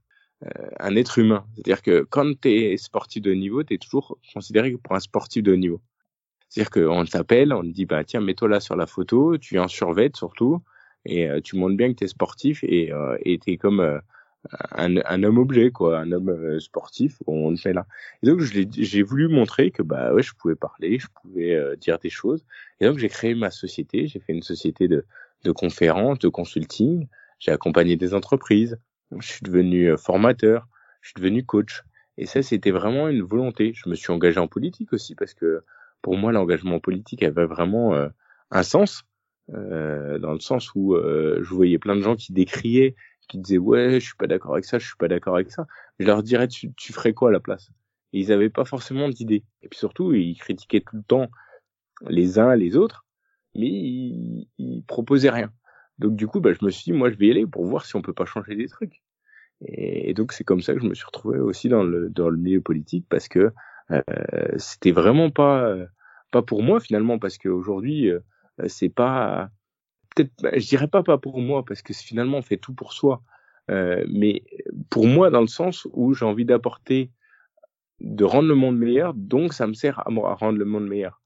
Euh, 0.45 0.69
un 0.81 0.97
être 0.97 1.19
humain. 1.19 1.47
C'est-à-dire 1.55 1.81
que 1.81 2.07
quand 2.11 2.41
tu 2.41 2.51
es 2.51 2.77
sportif 2.77 3.23
de 3.23 3.31
haut 3.31 3.37
niveau, 3.37 3.63
tu 3.65 3.75
es 3.75 3.79
toujours 3.79 4.19
considéré 4.35 4.73
pour 4.73 4.95
un 4.95 5.01
sportif 5.01 5.43
de 5.43 5.53
haut 5.53 5.57
niveau. 5.57 5.81
C'est-à-dire 6.57 6.89
qu'on 6.89 7.05
t'appelle, 7.05 7.53
on 7.53 7.61
te 7.61 7.67
dit, 7.67 7.85
bah, 7.85 8.03
tiens, 8.03 8.23
mets-toi 8.23 8.49
là 8.49 8.61
sur 8.61 8.77
la 8.77 8.87
photo, 8.87 9.37
tu 9.37 9.59
en 9.59 9.69
survêt 9.69 10.11
surtout, 10.15 10.63
et 11.05 11.29
euh, 11.29 11.39
tu 11.43 11.55
montres 11.57 11.77
bien 11.77 11.93
que 11.93 11.99
tu 11.99 12.05
es 12.05 12.09
sportif 12.09 12.65
et 12.65 12.95
euh, 12.95 13.19
tu 13.23 13.53
es 13.53 13.59
comme 13.59 13.81
euh, 13.81 13.99
un, 14.71 15.23
homme 15.23 15.37
objet, 15.37 15.71
quoi, 15.71 15.99
un 15.99 16.13
homme 16.13 16.31
euh, 16.31 16.59
sportif, 16.59 17.23
on 17.27 17.55
te 17.55 17.61
fait 17.61 17.75
là. 17.75 17.87
Et 18.23 18.27
donc, 18.27 18.41
j'ai 18.41 19.03
voulu 19.03 19.29
montrer 19.29 19.71
que, 19.71 19.83
bah, 19.83 20.15
ouais, 20.15 20.23
je 20.23 20.33
pouvais 20.33 20.55
parler, 20.55 20.99
je 20.99 21.09
pouvais 21.21 21.77
dire 21.77 21.99
des 21.99 22.09
choses. 22.09 22.47
Et 22.81 22.87
donc, 22.87 22.97
j'ai 22.97 23.11
créé 23.11 23.35
ma 23.35 23.51
société, 23.51 24.07
j'ai 24.07 24.21
fait 24.21 24.33
une 24.33 24.43
société 24.43 24.89
de 24.89 25.53
conférences, 25.53 26.21
de 26.21 26.29
consulting, 26.29 27.07
j'ai 27.39 27.53
accompagné 27.53 27.97
des 27.97 28.15
entreprises, 28.15 28.79
je 29.19 29.27
suis 29.27 29.43
devenu 29.43 29.95
formateur, 29.99 30.69
je 31.03 31.09
suis 31.09 31.17
devenu 31.17 31.45
coach. 31.45 31.83
Et 32.17 32.25
ça, 32.25 32.41
c'était 32.41 32.71
vraiment 32.71 33.09
une 33.09 33.23
volonté. 33.23 33.75
Je 33.75 33.91
me 33.91 33.95
suis 33.95 34.11
engagé 34.11 34.41
en 34.41 34.49
politique 34.49 34.95
aussi 34.95 35.15
parce 35.15 35.35
que 35.35 35.63
pour 36.07 36.17
moi, 36.17 36.31
l'engagement 36.31 36.79
politique 36.79 37.25
avait 37.25 37.47
vraiment 37.47 37.93
euh, 37.93 38.07
un 38.53 38.63
sens, 38.63 39.03
euh, 39.53 40.21
dans 40.21 40.33
le 40.33 40.39
sens 40.39 40.73
où 40.77 40.95
euh, 40.95 41.41
je 41.43 41.53
voyais 41.53 41.81
plein 41.81 41.97
de 41.97 42.01
gens 42.01 42.15
qui 42.15 42.33
décriaient, 42.33 42.95
qui 43.27 43.39
disaient 43.39 43.59
ouais, 43.59 43.99
je 43.99 44.07
suis 44.07 44.15
pas 44.17 44.29
d'accord 44.29 44.53
avec 44.53 44.67
ça, 44.67 44.79
je 44.79 44.87
suis 44.87 44.97
pas 44.97 45.09
d'accord 45.09 45.35
avec 45.35 45.51
ça. 45.51 45.67
Je 45.99 46.07
leur 46.07 46.23
dirais 46.23 46.47
tu, 46.47 46.73
ferais 46.93 47.13
quoi 47.13 47.31
à 47.31 47.33
la 47.33 47.41
place? 47.41 47.73
Et 48.13 48.21
ils 48.21 48.31
avaient 48.31 48.51
pas 48.51 48.65
forcément 48.65 49.09
d'idées. 49.09 49.43
Et 49.63 49.69
puis 49.69 49.81
surtout, 49.81 50.15
ils 50.15 50.37
critiquaient 50.37 50.81
tout 50.81 50.95
le 50.95 51.03
temps 51.03 51.27
les 52.07 52.39
uns 52.39 52.55
les 52.55 52.77
autres, 52.77 53.05
mais 53.57 53.67
ils, 53.67 54.49
ils 54.59 54.85
proposaient 54.85 55.31
rien. 55.31 55.51
Donc 55.99 56.15
du 56.15 56.29
coup, 56.29 56.39
bah, 56.39 56.53
je 56.53 56.65
me 56.65 56.71
suis 56.71 56.85
dit 56.85 56.93
moi, 56.93 57.11
je 57.11 57.17
vais 57.17 57.27
y 57.27 57.31
aller 57.33 57.49
pour 57.49 57.67
voir 57.67 57.85
si 57.85 57.97
on 57.97 58.03
peut 58.03 58.15
pas 58.15 58.27
changer 58.27 58.55
des 58.55 58.69
trucs. 58.69 59.03
Et, 59.61 60.15
donc 60.15 60.33
c'est 60.33 60.45
comme 60.45 60.63
ça 60.63 60.73
que 60.73 60.81
je 60.81 60.87
me 60.87 60.95
suis 60.95 61.07
retrouvé 61.07 61.41
aussi 61.41 61.69
dans 61.69 61.83
le 61.83 62.11
dans 62.11 62.29
le 62.29 62.37
milieu 62.37 62.61
politique 62.61 63.07
parce 63.09 63.27
que 63.27 63.51
euh, 63.91 64.03
c'était 64.57 64.93
vraiment 64.93 65.31
pas 65.31 65.77
pas 66.31 66.43
pour 66.43 66.63
moi 66.63 66.81
finalement 66.81 67.19
parce 67.19 67.39
qu'aujourd'hui 67.39 68.11
euh, 68.11 68.21
c'est 68.67 68.89
pas 68.89 69.51
peut-être 70.15 70.33
bah, 70.43 70.51
je 70.55 70.67
dirais 70.67 70.89
pas 70.89 71.03
pas 71.03 71.19
pour 71.19 71.41
moi 71.41 71.65
parce 71.65 71.83
que 71.83 71.93
finalement 71.93 72.39
on 72.39 72.43
fait 72.43 72.57
tout 72.57 72.75
pour 72.75 72.93
soi. 72.93 73.23
Euh, 73.69 74.05
mais 74.09 74.45
pour 74.91 75.07
moi 75.07 75.31
dans 75.31 75.41
le 75.41 75.49
sens 75.49 75.89
où 75.93 76.15
j'ai 76.15 76.25
envie 76.25 76.45
d'apporter 76.45 77.11
de 78.01 78.25
rendre 78.25 78.49
le 78.49 78.55
monde 78.55 78.79
meilleur 78.79 79.13
donc 79.15 79.53
ça 79.53 79.67
me 79.67 79.75
sert 79.75 79.99
à, 80.01 80.09
à 80.09 80.35
rendre 80.35 80.59
le 80.59 80.65
monde 80.65 80.87
meilleur. 80.87 81.21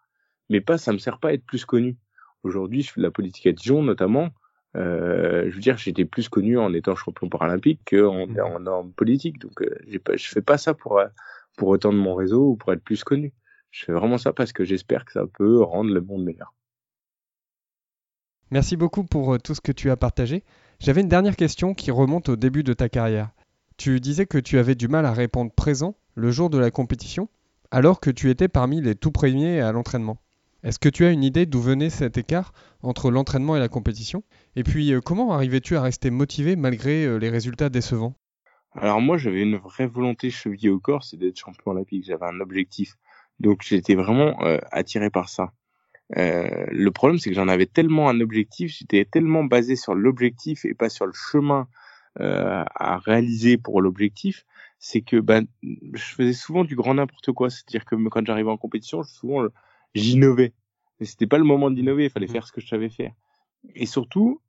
Mais 0.49 0.61
pas 0.61 0.79
ça 0.79 0.93
me 0.93 0.99
sert 0.99 1.19
pas 1.19 1.29
à 1.29 1.33
être 1.33 1.45
plus 1.45 1.65
connu. 1.65 1.97
Aujourd'hui 2.43 2.83
je 2.83 2.93
fais 2.93 3.01
de 3.01 3.07
la 3.07 3.11
politique 3.11 3.47
à 3.47 3.53
Dijon 3.53 3.83
notamment. 3.83 4.31
Euh, 4.77 5.47
je 5.51 5.55
veux 5.55 5.61
dire 5.61 5.77
j'étais 5.77 6.05
plus 6.05 6.29
connu 6.29 6.57
en 6.57 6.73
étant 6.73 6.95
champion 6.95 7.29
paralympique 7.29 7.81
qu'en 7.91 8.27
mmh. 8.27 8.41
en, 8.41 8.67
en, 8.67 8.89
politique. 8.89 9.39
Donc 9.39 9.61
euh, 9.63 9.99
pas, 10.03 10.17
je 10.17 10.29
fais 10.29 10.43
pas 10.43 10.59
ça 10.59 10.75
pour 10.75 11.01
pour 11.57 11.69
autant 11.69 11.93
de 11.93 11.99
mon 11.99 12.15
réseau 12.15 12.51
ou 12.51 12.57
pour 12.57 12.73
être 12.73 12.83
plus 12.83 13.05
connu 13.05 13.33
Je 13.71 13.85
fais 13.85 13.93
vraiment 13.93 14.19
ça 14.19 14.33
parce 14.33 14.53
que 14.53 14.65
j'espère 14.65 15.05
que 15.05 15.13
ça 15.13 15.27
peut 15.27 15.63
rendre 15.63 15.93
le 15.93 16.01
monde 16.01 16.25
meilleur. 16.25 16.55
Merci 18.51 18.77
beaucoup 18.77 19.05
pour 19.05 19.35
euh, 19.35 19.39
tout 19.39 19.55
ce 19.55 19.61
que 19.61 19.73
tu 19.73 19.91
as 19.91 19.97
partagé. 19.97 20.43
J'avais 20.81 21.03
une 21.03 21.09
dernière 21.09 21.37
question 21.37 21.73
qui 21.73 21.91
remonte 21.91 22.29
au 22.29 22.37
début 22.37 22.65
de 22.65 22.73
ta 22.73 22.89
carrière. 22.89 23.31
Tu 23.77 24.01
disais 24.01 24.27
que 24.27 24.39
tu 24.39 24.59
avais 24.59 24.75
du 24.75 24.89
mal 24.89 25.07
à 25.07 25.13
répondre 25.13 25.53
présent 25.53 25.95
le 26.15 26.31
jour 26.33 26.51
de 26.51 26.59
la 26.59 26.71
compétition, 26.71 27.29
alors 27.71 28.01
que 28.01 28.11
tu 28.11 28.29
étais 28.29 28.49
parmi 28.49 28.81
les 28.81 28.97
tout 28.97 29.13
premiers 29.13 29.61
à 29.61 29.71
l'entraînement. 29.71 30.19
Est-ce 30.63 30.79
que 30.79 30.89
tu 30.89 31.07
as 31.07 31.11
une 31.11 31.25
idée 31.25 31.47
d'où 31.47 31.61
venait 31.61 31.89
cet 31.89 32.19
écart 32.19 32.53
entre 32.83 33.11
l'entraînement 33.11 33.57
et 33.57 33.61
la 33.61 33.69
compétition? 33.69 34.23
Et 34.57 34.65
puis, 34.65 34.93
euh, 34.93 35.01
comment 35.01 35.33
arrivais-tu 35.33 35.77
à 35.77 35.83
rester 35.83 36.11
motivé 36.11 36.57
malgré 36.57 37.05
euh, 37.05 37.17
les 37.17 37.31
résultats 37.31 37.71
décevants? 37.71 38.15
Alors 38.73 39.01
moi, 39.01 39.17
j'avais 39.17 39.43
une 39.43 39.57
vraie 39.57 39.87
volonté 39.87 40.31
chevillée 40.31 40.69
au 40.69 40.79
corps, 40.79 41.03
c'est 41.05 41.17
d'être 41.17 41.39
champion 41.39 41.71
olympique. 41.71 42.05
J'avais 42.05 42.27
un 42.27 42.41
objectif. 42.41 42.97
Donc 43.41 43.63
j'étais 43.63 43.95
vraiment 43.95 44.43
euh, 44.43 44.59
attiré 44.71 45.11
par 45.11 45.29
ça. 45.29 45.53
le 46.15 46.91
problème, 46.91 47.19
c'est 47.19 47.31
que 47.31 47.37
j'en 47.37 47.49
avais 47.49 47.67
tellement 47.67 48.09
un 48.09 48.21
objectif, 48.21 48.73
j'étais 48.79 49.05
tellement 49.05 49.45
basé 49.45 49.77
sur 49.77 49.95
l'objectif 49.95 50.65
et 50.65 50.75
pas 50.75 50.89
sur 50.89 51.07
le 51.07 51.13
chemin 51.15 51.69
à 52.17 52.99
réaliser 52.99 53.57
pour 53.57 53.81
l'objectif, 53.81 54.45
c'est 54.81 55.01
que 55.01 55.21
ben, 55.21 55.47
je 55.63 56.03
faisais 56.03 56.33
souvent 56.33 56.65
du 56.65 56.75
grand 56.75 56.95
n'importe 56.95 57.31
quoi. 57.33 57.51
C'est-à-dire 57.51 57.85
que 57.85 57.95
quand 58.09 58.27
j'arrivais 58.27 58.51
en 58.51 58.57
compétition, 58.57 59.03
souvent 59.05 59.47
j'innovais. 59.95 60.53
Mais 60.99 61.07
c'était 61.07 61.27
pas 61.27 61.39
le 61.39 61.45
moment 61.45 61.71
d'innover, 61.71 62.05
il 62.05 62.11
fallait 62.11 62.27
mmh. 62.27 62.31
faire 62.31 62.47
ce 62.47 62.53
que 62.53 62.61
je 62.61 62.67
savais 62.67 62.89
faire. 62.89 63.13
Et 63.75 63.87
surtout, 63.87 64.41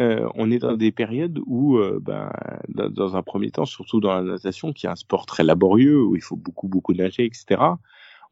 euh, 0.00 0.28
on 0.34 0.50
est 0.50 0.58
dans 0.58 0.76
des 0.76 0.92
périodes 0.92 1.40
où, 1.46 1.78
euh, 1.78 1.98
ben, 2.00 2.30
dans, 2.68 3.16
un 3.16 3.22
premier 3.22 3.50
temps, 3.50 3.64
surtout 3.64 4.00
dans 4.00 4.14
la 4.14 4.22
natation, 4.22 4.72
qui 4.72 4.86
est 4.86 4.90
un 4.90 4.96
sport 4.96 5.26
très 5.26 5.42
laborieux, 5.42 6.02
où 6.02 6.14
il 6.14 6.22
faut 6.22 6.36
beaucoup, 6.36 6.68
beaucoup 6.68 6.94
nager, 6.94 7.24
etc., 7.24 7.60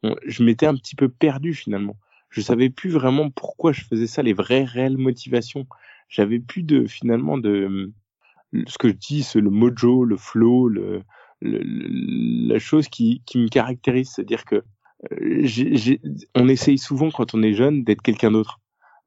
je 0.03 0.43
m'étais 0.43 0.65
un 0.65 0.75
petit 0.75 0.95
peu 0.95 1.09
perdu 1.09 1.53
finalement. 1.53 1.97
Je 2.29 2.41
savais 2.41 2.69
plus 2.69 2.89
vraiment 2.89 3.29
pourquoi 3.29 3.71
je 3.71 3.83
faisais 3.83 4.07
ça, 4.07 4.21
les 4.21 4.33
vraies, 4.33 4.63
réelles 4.63 4.97
motivations. 4.97 5.65
J'avais 6.09 6.39
plus 6.39 6.63
de, 6.63 6.85
finalement, 6.85 7.37
de, 7.37 7.91
ce 8.67 8.77
que 8.77 8.89
je 8.89 8.93
dis, 8.93 9.23
c'est 9.23 9.41
le 9.41 9.49
mojo, 9.49 10.03
le 10.03 10.17
flow, 10.17 10.67
le, 10.67 11.03
le, 11.41 11.61
la 12.47 12.59
chose 12.59 12.87
qui, 12.89 13.21
qui 13.25 13.39
me 13.39 13.47
caractérise. 13.47 14.11
C'est-à-dire 14.11 14.45
que 14.45 14.63
euh, 15.11 15.97
on 16.35 16.47
essaye 16.49 16.77
souvent 16.77 17.11
quand 17.11 17.33
on 17.33 17.43
est 17.43 17.53
jeune 17.53 17.83
d'être 17.83 18.01
quelqu'un 18.01 18.31
d'autre. 18.31 18.59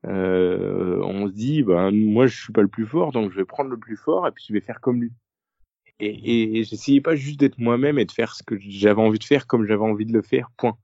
Euh, 0.06 0.99
on 1.02 1.28
se 1.28 1.32
dit, 1.32 1.62
ben 1.62 1.90
moi 1.90 2.26
je 2.26 2.40
suis 2.40 2.52
pas 2.52 2.62
le 2.62 2.68
plus 2.68 2.87
fort, 2.87 3.12
donc 3.12 3.30
je 3.30 3.37
vais 3.37 3.44
prendre 3.44 3.70
le 3.70 3.78
plus 3.78 3.97
fort 3.97 4.26
et 4.26 4.30
puis 4.30 4.44
je 4.49 4.54
vais 4.54 4.61
faire 4.61 4.80
comme 4.80 5.02
lui. 5.02 5.12
Et, 6.00 6.64
j'essayais 6.64 7.00
pas 7.00 7.14
juste 7.14 7.38
d'être 7.40 7.59
moi-même 7.59 7.99
et 7.99 8.04
de 8.04 8.12
faire 8.12 8.35
ce 8.35 8.42
que 8.42 8.57
j'avais 8.59 9.00
envie 9.00 9.19
de 9.19 9.25
faire 9.25 9.47
comme 9.47 9.66
j'avais 9.66 9.83
envie 9.83 10.07
de 10.07 10.12
le 10.12 10.23
faire. 10.23 10.50
Point. 10.57 10.76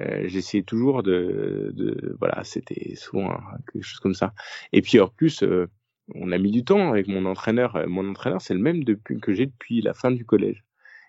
Euh, 0.00 0.28
j'essayais 0.28 0.62
toujours 0.62 1.02
de, 1.02 1.72
de 1.74 2.16
voilà, 2.20 2.44
c'était 2.44 2.94
souvent 2.96 3.38
quelque 3.72 3.82
chose 3.82 4.00
comme 4.00 4.14
ça. 4.14 4.34
Et 4.72 4.82
puis 4.82 5.00
en 5.00 5.08
plus, 5.08 5.42
euh, 5.42 5.68
on 6.14 6.32
a 6.32 6.38
mis 6.38 6.50
du 6.50 6.64
temps 6.64 6.90
avec 6.90 7.08
mon 7.08 7.24
entraîneur. 7.24 7.82
Mon 7.88 8.08
entraîneur, 8.08 8.40
c'est 8.42 8.54
le 8.54 8.60
même 8.60 8.84
depuis 8.84 9.18
que 9.20 9.32
j'ai 9.32 9.46
depuis 9.46 9.80
la 9.80 9.94
fin 9.94 10.10
du 10.10 10.24
collège. 10.24 10.64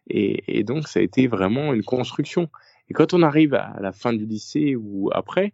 Et, 0.10 0.60
et, 0.60 0.63
donc 0.63 0.88
ça 0.88 1.00
a 1.00 1.03
été 1.03 1.27
vraiment 1.27 1.74
une 1.74 1.84
construction. 1.84 2.50
Et 2.89 2.93
quand 2.93 3.13
on 3.13 3.24
arrive 3.24 3.53
à 3.53 3.75
la 3.81 3.91
fin 3.91 4.13
du 4.13 4.25
lycée 4.25 4.75
ou 4.77 5.10
après, 5.13 5.53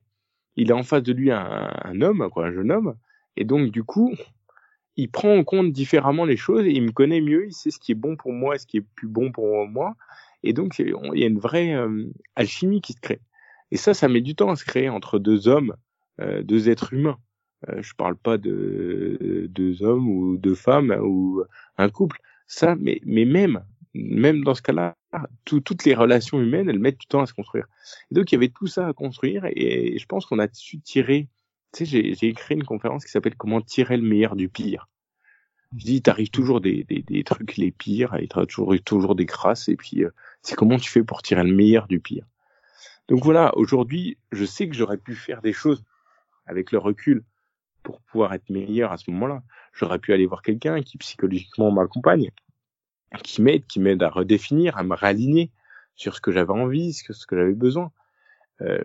il 0.56 0.72
a 0.72 0.76
en 0.76 0.84
face 0.84 1.02
de 1.02 1.14
lui 1.14 1.32
un, 1.32 1.72
un 1.84 2.02
homme, 2.02 2.30
quoi, 2.32 2.46
un 2.48 2.52
jeune 2.52 2.72
homme, 2.72 2.96
et 3.36 3.46
donc 3.46 3.72
du 3.72 3.84
coup, 3.84 4.14
il 4.96 5.10
prend 5.10 5.36
en 5.36 5.44
compte 5.44 5.72
différemment 5.72 6.26
les 6.26 6.38
choses 6.38 6.66
et 6.66 6.72
il 6.72 6.84
me 6.84 6.92
connaît 6.92 7.22
mieux, 7.22 7.48
il 7.48 7.54
sait 7.54 7.72
ce 7.72 7.80
qui 7.80 7.92
est 7.92 7.96
bon 7.96 8.16
pour 8.16 8.32
moi 8.32 8.56
et 8.56 8.60
ce 8.60 8.68
qui 8.68 8.78
est 8.78 8.86
plus 8.96 9.08
bon 9.08 9.32
pour 9.32 9.68
moi, 9.68 9.96
et 10.44 10.54
donc 10.54 10.80
il 10.80 10.94
y 11.14 11.24
a 11.24 11.28
une 11.28 11.40
vraie 11.40 11.74
euh, 11.74 12.10
alchimie 12.36 12.82
qui 12.82 12.94
se 12.94 13.02
crée. 13.02 13.22
Et 13.72 13.78
ça, 13.78 13.94
ça 13.94 14.08
met 14.08 14.22
du 14.22 14.36
temps 14.36 14.52
à 14.52 14.56
se 14.56 14.66
créer 14.66 14.90
entre 14.90 15.18
deux 15.18 15.48
hommes, 15.48 15.76
euh, 16.22 16.44
deux 16.44 16.70
êtres 16.70 16.94
humains. 16.94 17.18
Euh, 17.70 17.82
je 17.82 17.94
parle 17.96 18.16
pas 18.16 18.38
de 18.38 19.48
deux 19.50 19.84
hommes 19.84 20.08
ou 20.10 20.38
deux 20.38 20.56
femmes 20.56 20.96
ou 21.02 21.44
un 21.78 21.90
couple. 21.90 22.20
Ça, 22.46 22.76
mais 22.76 23.00
mais 23.06 23.26
même 23.26 23.64
même 23.94 24.44
dans 24.44 24.56
ce 24.56 24.62
cas-là, 24.62 24.96
toutes 25.46 25.86
les 25.86 25.94
relations 25.94 26.42
humaines, 26.42 26.70
elles 26.70 26.80
mettent 26.80 27.00
du 27.00 27.08
temps 27.08 27.22
à 27.22 27.26
se 27.26 27.34
construire. 27.34 27.68
Et 28.12 28.16
donc, 28.16 28.32
il 28.32 28.36
y 28.36 28.38
avait 28.38 28.50
tout 28.50 28.68
ça 28.68 28.88
à 28.88 28.94
construire 28.94 29.46
et, 29.46 29.98
je 29.98 30.06
pense 30.06 30.26
qu'on 30.26 30.40
a 30.40 30.48
su 30.52 30.80
tirer. 30.80 31.28
Tu 31.74 31.86
sais, 31.86 32.14
j'ai 32.14 32.28
écrit 32.28 32.56
une 32.56 32.64
conférence 32.64 33.04
qui 33.04 33.12
s'appelle 33.12 33.36
Comment 33.36 33.62
tirer 33.62 33.98
le 33.98 34.04
meilleur 34.04 34.36
du 34.36 34.48
pire. 34.48 34.88
Je 35.76 35.86
dis, 35.86 36.02
t'arrives 36.04 36.30
toujours 36.30 36.62
des, 36.62 36.84
des, 36.84 37.02
des, 37.02 37.24
trucs 37.24 37.58
les 37.58 37.72
pires, 37.72 38.16
il 38.22 38.28
t'arrive 38.28 38.48
toujours, 38.48 38.76
toujours 38.86 39.16
des 39.16 39.26
grâces, 39.26 39.70
et 39.70 39.76
puis 39.76 40.04
euh, 40.04 40.12
c'est 40.44 40.56
comment 40.56 40.78
tu 40.78 40.90
fais 40.90 41.04
pour 41.04 41.24
tirer 41.24 41.44
le 41.44 41.54
meilleur 41.54 41.88
du 41.88 42.00
pire. 42.00 42.26
Donc 43.08 43.24
voilà, 43.24 43.58
aujourd'hui, 43.58 44.20
je 44.32 44.46
sais 44.46 44.70
que 44.70 44.76
j'aurais 44.76 45.00
pu 45.00 45.16
faire 45.16 45.42
des 45.42 45.52
choses 45.52 45.84
avec 46.46 46.72
le 46.72 46.78
recul 46.78 47.24
pour 47.82 48.02
pouvoir 48.02 48.34
être 48.34 48.50
meilleur 48.50 48.92
à 48.92 48.98
ce 48.98 49.10
moment-là. 49.10 49.42
J'aurais 49.74 49.98
pu 49.98 50.14
aller 50.14 50.28
voir 50.28 50.44
quelqu'un 50.44 50.82
qui 50.84 51.00
psychologiquement 51.00 51.72
m'accompagne, 51.72 52.30
qui 53.24 53.42
m'aide, 53.42 53.66
qui 53.66 53.80
m'aide 53.80 54.04
à 54.04 54.10
redéfinir, 54.10 54.78
à 54.78 54.84
me 54.84 54.96
réaligner 54.96 55.52
sur 55.96 56.16
ce 56.16 56.22
que 56.22 56.32
j'avais 56.32 56.54
envie, 56.54 56.96
que, 57.06 57.14
ce 57.14 57.26
que 57.26 57.36
j'avais 57.36 57.56
besoin. 57.56 57.92
Euh, 58.62 58.80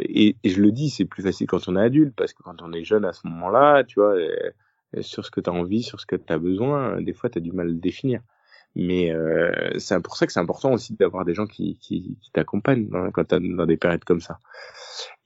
et, 0.00 0.36
et, 0.42 0.50
je 0.50 0.60
le 0.60 0.72
dis, 0.72 0.90
c'est 0.90 1.04
plus 1.04 1.22
facile 1.22 1.46
quand 1.46 1.68
on 1.68 1.76
est 1.76 1.80
adulte, 1.80 2.14
parce 2.16 2.32
que 2.32 2.42
quand 2.42 2.60
on 2.62 2.72
est 2.72 2.84
jeune 2.84 3.04
à 3.04 3.12
ce 3.12 3.26
moment-là, 3.26 3.84
tu 3.84 4.00
vois, 4.00 4.16
euh, 4.16 4.50
sur 5.02 5.24
ce 5.24 5.30
que 5.30 5.40
tu 5.40 5.50
as 5.50 5.52
envie, 5.52 5.82
sur 5.82 6.00
ce 6.00 6.06
que 6.06 6.16
tu 6.16 6.32
as 6.32 6.38
besoin, 6.38 7.00
des 7.00 7.12
fois 7.12 7.30
tu 7.30 7.38
as 7.38 7.40
du 7.40 7.52
mal 7.52 7.66
à 7.66 7.70
le 7.70 7.76
définir. 7.76 8.20
Mais 8.76 9.12
euh, 9.12 9.78
c'est 9.78 10.00
pour 10.02 10.16
ça 10.16 10.26
que 10.26 10.32
c'est 10.32 10.40
important 10.40 10.72
aussi 10.72 10.94
d'avoir 10.94 11.24
des 11.24 11.34
gens 11.34 11.46
qui, 11.46 11.78
qui, 11.78 12.16
qui 12.20 12.30
t'accompagnent 12.32 12.88
quand 13.12 13.24
tu 13.24 13.54
dans 13.54 13.66
des 13.66 13.76
périodes 13.76 14.04
comme 14.04 14.20
ça. 14.20 14.40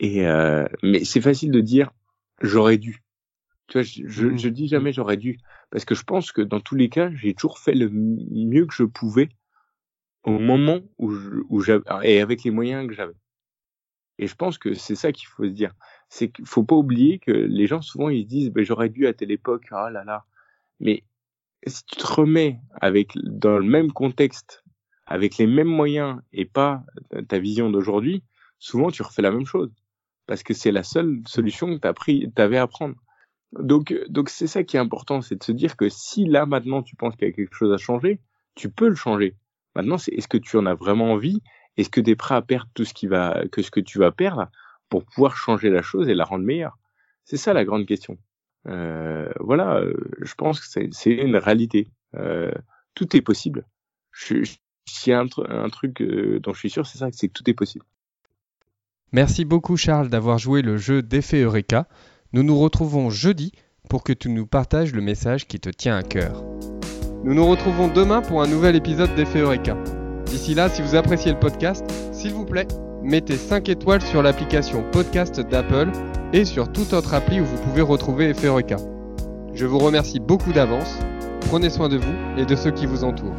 Et 0.01 0.27
euh, 0.27 0.67
mais 0.83 1.05
c'est 1.05 1.23
facile 1.23 1.51
de 1.51 1.61
dire 1.61 1.91
j'aurais 2.43 2.77
dû. 2.77 3.03
Tu 3.69 3.79
vois, 3.79 3.83
je, 3.83 4.03
je, 4.07 4.27
mmh. 4.27 4.39
je 4.39 4.49
dis 4.49 4.69
jamais 4.69 4.93
j'aurais 4.93 5.17
dû 5.17 5.39
parce 5.71 5.85
que 5.85 5.95
je 5.95 6.03
pense 6.05 6.31
que 6.33 6.43
dans 6.43 6.61
tous 6.61 6.75
les 6.75 6.91
cas, 6.91 7.11
j'ai 7.15 7.35
toujours 7.35 7.59
fait 7.59 7.75
le 7.75 7.89
mieux 7.91 8.67
que 8.67 8.75
je 8.75 8.85
pouvais 8.85 9.31
au 10.25 10.39
moment 10.39 10.81
où 10.99 11.13
où 11.49 11.61
j'avais 11.61 11.85
et 12.03 12.21
avec 12.21 12.45
les 12.45 12.51
moyens 12.51 12.87
que 12.87 12.95
j'avais. 12.95 13.15
Et 14.19 14.27
je 14.27 14.35
pense 14.35 14.59
que 14.59 14.75
c'est 14.75 14.97
ça 14.97 15.13
qu'il 15.13 15.29
faut 15.29 15.45
se 15.45 15.51
dire, 15.51 15.73
c'est 16.09 16.31
qu'il 16.31 16.47
faut 16.47 16.65
pas 16.65 16.75
oublier 16.75 17.19
que 17.19 17.31
les 17.31 17.67
gens 17.67 17.83
souvent 17.83 18.09
ils 18.09 18.23
se 18.23 18.29
disent 18.29 18.51
ben 18.51 18.65
j'aurais 18.65 18.89
dû 18.89 19.07
à 19.07 19.13
telle 19.13 19.31
époque, 19.31 19.67
ah 19.71 19.91
là 19.91 20.05
là. 20.05 20.25
Mais 20.81 21.05
si 21.67 21.85
tu 21.85 21.97
te 21.97 22.07
remets 22.07 22.61
avec 22.81 23.13
dans 23.23 23.59
le 23.59 23.65
même 23.65 23.93
contexte, 23.93 24.65
avec 25.07 25.39
les 25.39 25.47
mêmes 25.47 25.69
moyens 25.69 26.21
et 26.33 26.45
pas 26.45 26.85
ta 27.29 27.39
vision 27.39 27.71
d'aujourd'hui, 27.71 28.25
souvent 28.59 28.91
tu 28.91 29.03
refais 29.03 29.23
la 29.23 29.31
même 29.31 29.47
chose 29.47 29.73
parce 30.27 30.43
que 30.43 30.53
c'est 30.53 30.73
la 30.73 30.83
seule 30.83 31.23
solution 31.27 31.75
que 31.75 31.81
tu 31.81 31.89
as 31.89 31.95
pris, 31.95 32.31
t'avais 32.35 32.59
à 32.59 32.67
prendre. 32.67 32.97
Donc, 33.53 33.95
donc 34.11 34.29
c'est 34.29 34.47
ça 34.47 34.63
qui 34.63 34.77
est 34.77 34.81
important, 34.81 35.23
c'est 35.23 35.37
de 35.37 35.43
se 35.43 35.53
dire 35.53 35.77
que 35.77 35.89
si 35.89 36.27
là 36.27 36.45
maintenant 36.45 36.83
tu 36.83 36.97
penses 36.97 37.17
qu'il 37.17 37.29
y 37.29 37.31
a 37.31 37.35
quelque 37.35 37.55
chose 37.55 37.73
à 37.73 37.79
changer, 37.79 38.21
tu 38.55 38.71
peux 38.71 38.89
le 38.89 38.95
changer. 38.95 39.37
Maintenant, 39.75 39.97
c'est 39.97 40.13
est-ce 40.13 40.29
que 40.29 40.39
tu 40.39 40.57
en 40.57 40.67
as 40.67 40.75
vraiment 40.75 41.13
envie 41.13 41.41
Est-ce 41.79 41.89
que 41.89 42.01
tu 42.01 42.11
es 42.11 42.17
prêt 42.17 42.35
à 42.35 42.43
perdre 42.43 42.69
tout 42.75 42.85
ce 42.85 42.93
qui 42.93 43.07
va, 43.07 43.43
que 43.51 43.63
ce 43.63 43.71
que 43.71 43.81
tu 43.81 43.99
vas 43.99 44.11
perdre 44.11 44.51
pour 44.89 45.05
pouvoir 45.05 45.37
changer 45.37 45.71
la 45.71 45.81
chose 45.81 46.09
et 46.09 46.15
la 46.15 46.25
rendre 46.25 46.45
meilleure? 46.45 46.77
C'est 47.25 47.37
ça 47.37 47.53
la 47.53 47.65
grande 47.65 47.87
question. 47.87 48.19
Euh, 48.67 49.31
voilà, 49.39 49.77
euh, 49.77 49.95
je 50.21 50.35
pense 50.35 50.61
que 50.61 50.67
c'est 50.91 51.11
une 51.11 51.37
réalité. 51.37 51.89
Euh, 52.17 52.51
tout 52.95 53.17
est 53.17 53.21
possible. 53.23 53.65
S'il 54.13 54.43
y 55.07 55.13
a 55.13 55.21
un, 55.21 55.29
un 55.49 55.69
truc 55.69 56.03
euh, 56.03 56.41
dont 56.41 56.53
je 56.53 56.59
suis 56.59 56.71
sûr, 56.71 56.85
c'est 56.85 56.99
ça, 56.99 57.09
c'est 57.13 57.29
que 57.29 57.33
tout 57.33 57.49
est 57.49 57.55
possible. 57.55 57.85
Merci 59.13 59.45
beaucoup 59.45 59.77
Charles 59.77 60.09
d'avoir 60.09 60.39
joué 60.39 60.63
le 60.63 60.77
jeu 60.77 61.01
d'effet 61.03 61.43
Eureka. 61.43 61.87
Nous 62.33 62.43
nous 62.43 62.59
retrouvons 62.59 63.09
jeudi 63.09 63.53
pour 63.89 64.03
que 64.03 64.13
tu 64.13 64.29
nous 64.29 64.47
partages 64.47 64.93
le 64.93 65.01
message 65.01 65.47
qui 65.47 65.61
te 65.61 65.71
tient 65.71 65.97
à 65.97 66.03
cœur. 66.03 66.43
Nous 67.25 67.35
nous 67.35 67.47
retrouvons 67.47 67.89
demain 67.89 68.21
pour 68.21 68.43
un 68.43 68.49
nouvel 68.49 68.77
épisode 68.77 69.15
d'Effet 69.15 69.41
Eureka. 69.41 69.77
D'ici 70.29 70.55
là, 70.55 70.69
si 70.69 70.83
vous 70.83 70.95
appréciez 70.95 71.33
le 71.33 71.39
podcast, 71.39 71.85
s'il 72.13 72.33
vous 72.33 72.45
plaît, 72.45 72.69
mettez 73.03 73.37
5 73.37 73.69
étoiles 73.71 74.03
sur 74.03 74.23
l'application 74.23 74.85
podcast 74.93 75.41
d'Apple 75.41 75.89
et 76.35 76.45
sur 76.45 76.71
toute 76.71 76.93
autre 76.93 77.15
appli 77.15 77.41
où 77.41 77.45
vous 77.47 77.57
pouvez 77.57 77.81
retrouver 77.81 78.29
Effet 78.29 78.49
Eureka. 78.49 78.77
Je 79.55 79.65
vous 79.65 79.79
remercie 79.79 80.21
beaucoup 80.21 80.53
d'avance, 80.53 80.99
prenez 81.49 81.71
soin 81.71 81.89
de 81.89 81.97
vous 81.97 82.13
et 82.37 82.45
de 82.45 82.57
ceux 82.57 82.71
qui 82.71 82.85
vous 82.85 83.05
entourent. 83.05 83.35